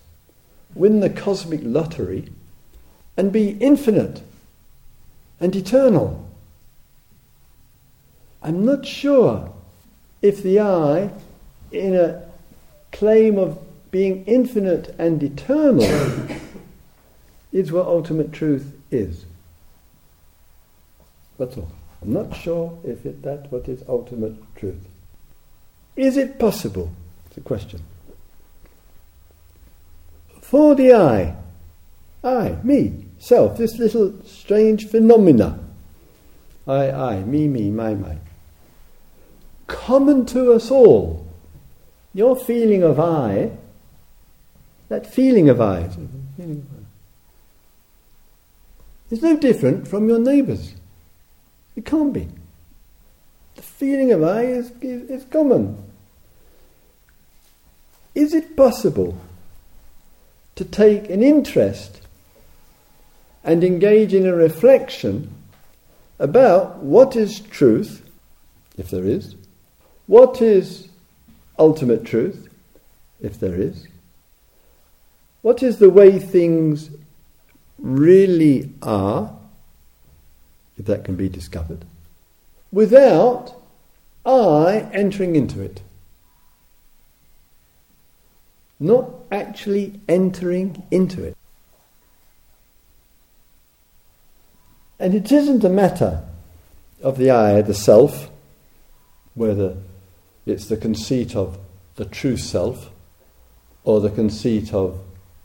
win 0.75 1.01
the 1.01 1.09
cosmic 1.09 1.59
lottery, 1.61 2.29
and 3.17 3.33
be 3.33 3.49
infinite 3.59 4.21
and 5.41 5.53
eternal. 5.57 6.25
I'm 8.41 8.65
not 8.65 8.85
sure 8.85 9.51
if 10.21 10.41
the 10.41 10.61
I, 10.61 11.09
in 11.73 11.93
a 11.93 12.23
claim 12.93 13.37
of 13.37 13.59
being 13.91 14.23
infinite 14.23 14.95
and 14.97 15.21
eternal, 15.21 15.83
is 17.51 17.73
what 17.73 17.87
ultimate 17.87 18.31
truth 18.31 18.73
is. 18.89 19.25
That's 21.37 21.57
all. 21.57 21.73
I'm 22.01 22.13
not 22.13 22.35
sure 22.35 22.77
if 22.83 23.05
it, 23.05 23.21
that's 23.23 23.51
what 23.51 23.67
is 23.67 23.83
ultimate 23.87 24.35
truth. 24.55 24.87
Is 25.95 26.17
it 26.17 26.39
possible? 26.39 26.91
It's 27.27 27.37
a 27.37 27.41
question 27.41 27.81
for 30.47 30.75
the 30.75 30.93
I. 30.93 31.35
I, 32.23 32.57
me, 32.63 33.03
self, 33.19 33.57
this 33.57 33.77
little 33.77 34.13
strange 34.25 34.87
phenomena. 34.87 35.59
I, 36.65 36.89
I, 36.89 37.19
me, 37.23 37.49
me, 37.49 37.69
my, 37.69 37.95
my. 37.95 38.17
Common 39.67 40.25
to 40.27 40.53
us 40.53 40.71
all. 40.71 41.27
Your 42.13 42.37
feeling 42.37 42.81
of 42.81 42.97
I, 42.97 43.51
that 44.87 45.05
feeling 45.05 45.49
of 45.49 45.59
I, 45.59 45.89
is 49.09 49.21
no 49.21 49.35
different 49.35 49.85
from 49.85 50.07
your 50.07 50.19
neighbour's. 50.19 50.75
It 51.77 51.85
can't 51.85 52.11
be. 52.11 52.27
The 53.55 53.61
feeling 53.61 54.11
of 54.11 54.23
I 54.23 54.41
is, 54.41 54.71
is, 54.81 55.09
is 55.09 55.25
common. 55.25 55.77
Is 58.15 58.33
it 58.33 58.57
possible 58.57 59.15
to 60.55 60.65
take 60.65 61.07
an 61.11 61.21
interest 61.21 62.01
and 63.43 63.63
engage 63.63 64.13
in 64.15 64.25
a 64.25 64.33
reflection 64.33 65.31
about 66.17 66.77
what 66.77 67.15
is 67.15 67.41
truth, 67.41 68.03
if 68.75 68.89
there 68.89 69.05
is, 69.05 69.35
what 70.07 70.41
is 70.41 70.87
ultimate 71.59 72.03
truth, 72.03 72.49
if 73.21 73.39
there 73.39 73.53
is, 73.53 73.87
what 75.43 75.61
is 75.61 75.77
the 75.77 75.91
way 75.91 76.17
things 76.17 76.89
really 77.77 78.73
are, 78.81 79.36
if 80.77 80.85
that 80.85 81.03
can 81.03 81.15
be 81.15 81.29
discovered, 81.29 81.85
without 82.71 83.53
I 84.27 84.89
entering 84.91 85.37
into 85.37 85.61
it. 85.61 85.81
Not 88.79 89.09
actually 89.31 90.01
entering 90.09 90.83
into 90.91 91.23
it. 91.23 91.37
And 94.99 95.15
it 95.15 95.31
isn't 95.31 95.63
a 95.63 95.69
matter 95.69 96.23
of 97.01 97.17
the 97.17 97.31
I, 97.31 97.61
the 97.61 97.73
self, 97.73 98.29
whether 99.33 99.77
it's 100.45 100.67
the 100.67 100.77
conceit 100.77 101.35
of 101.35 101.57
the 101.95 102.05
true 102.05 102.37
self 102.37 102.89
or 103.83 104.01
the 104.01 104.09
conceit 104.09 104.73
of 104.73 104.99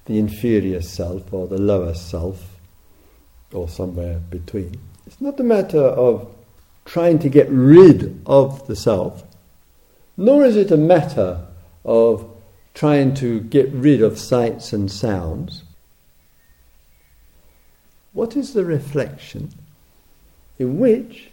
the 0.06 0.18
inferior 0.18 0.82
self 0.82 1.32
or 1.32 1.46
the 1.46 1.60
lower 1.60 1.94
self 1.94 2.56
or 3.52 3.68
somewhere 3.68 4.18
between. 4.18 4.78
It's 5.12 5.20
not 5.20 5.38
a 5.38 5.44
matter 5.44 5.78
of 5.78 6.34
trying 6.86 7.18
to 7.18 7.28
get 7.28 7.46
rid 7.50 8.22
of 8.24 8.66
the 8.66 8.74
self, 8.74 9.22
nor 10.16 10.42
is 10.42 10.56
it 10.56 10.70
a 10.70 10.76
matter 10.78 11.46
of 11.84 12.34
trying 12.72 13.12
to 13.16 13.40
get 13.40 13.70
rid 13.72 14.00
of 14.00 14.18
sights 14.18 14.72
and 14.72 14.90
sounds, 14.90 15.64
what 18.14 18.36
is 18.36 18.54
the 18.54 18.64
reflection 18.64 19.52
in 20.58 20.78
which 20.78 21.28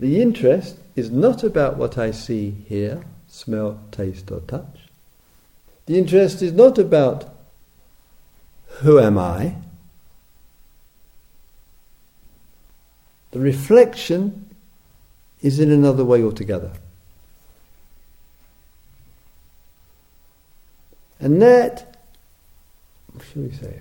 the 0.00 0.20
interest 0.20 0.78
is 0.96 1.12
not 1.12 1.44
about 1.44 1.76
what 1.76 1.96
I 1.96 2.10
see, 2.10 2.56
hear, 2.66 3.04
smell, 3.28 3.78
taste, 3.92 4.32
or 4.32 4.40
touch? 4.40 4.88
The 5.86 5.96
interest 5.96 6.42
is 6.42 6.52
not 6.52 6.76
about 6.76 7.32
who 8.80 8.98
am 8.98 9.16
I? 9.16 9.54
The 13.30 13.40
reflection 13.40 14.54
is 15.40 15.60
in 15.60 15.70
another 15.70 16.04
way 16.04 16.22
altogether. 16.22 16.72
And 21.20 21.42
that, 21.42 21.96
what 23.12 23.24
should 23.26 23.50
we 23.50 23.56
say, 23.56 23.80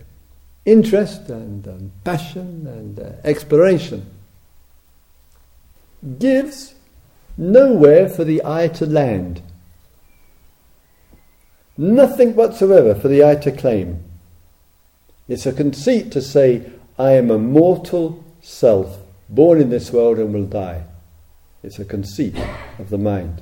interest 0.66 1.30
and 1.30 1.68
um, 1.68 1.92
passion 2.04 2.68
and 2.68 3.00
uh, 3.00 3.12
exploration 3.24 4.06
gives 6.20 6.76
nowhere 7.38 8.10
for 8.10 8.24
the 8.24 8.44
I 8.44 8.68
to 8.70 8.86
land. 8.86 9.42
Nothing 11.78 12.36
whatsoever 12.36 12.96
for 12.96 13.08
the 13.08 13.24
I 13.24 13.36
to 13.36 13.52
claim. 13.52 14.04
It's 15.28 15.46
a 15.46 15.54
conceit 15.54 16.12
to 16.14 16.22
say, 16.22 16.72
I 16.98 17.12
am 17.12 17.30
a 17.30 17.38
mortal 17.38 18.24
self, 18.42 18.98
born 19.30 19.62
in 19.62 19.70
this 19.70 19.92
world 19.92 20.20
and 20.20 20.34
will 20.34 20.46
die. 20.46 20.84
It's 21.64 21.80
a 21.80 21.86
conceit 21.86 22.38
of 22.80 22.90
the 22.90 22.98
mind. 22.98 23.42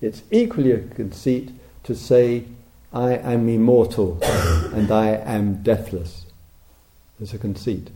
It's 0.00 0.22
equally 0.30 0.72
a 0.72 0.78
conceit 0.78 1.50
to 1.84 1.94
say, 1.94 2.44
I 2.92 3.14
am 3.14 3.48
immortal 3.48 4.18
and 4.72 4.90
I 4.90 5.10
am 5.10 5.62
deathless. 5.62 6.26
It's 7.20 7.34
a 7.34 7.38
conceit. 7.38 7.90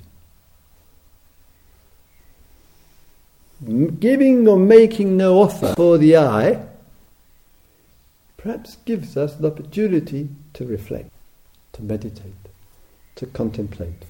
giving 4.00 4.48
or 4.48 4.58
making 4.58 5.16
no 5.16 5.40
offer 5.40 5.74
for 5.74 5.98
the 5.98 6.16
I 6.16 6.66
perhaps 8.36 8.76
gives 8.84 9.16
us 9.16 9.36
the 9.36 9.46
opportunity 9.46 10.28
to 10.54 10.66
reflect, 10.66 11.10
to 11.72 11.82
meditate, 11.82 12.34
to 13.14 13.26
contemplate. 13.26 14.04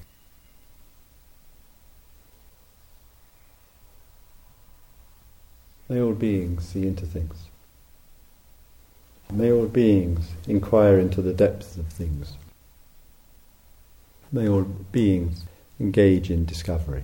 May 5.93 6.01
all 6.01 6.13
beings 6.13 6.65
see 6.65 6.87
into 6.87 7.05
things. 7.05 7.49
May 9.31 9.51
all 9.51 9.67
beings 9.67 10.31
inquire 10.47 10.97
into 10.97 11.21
the 11.21 11.35
depths 11.35 11.77
of 11.77 11.85
things. 11.85 12.33
May 14.31 14.47
all 14.49 14.63
beings 14.63 15.43
engage 15.79 16.31
in 16.31 16.45
discovery. 16.45 17.03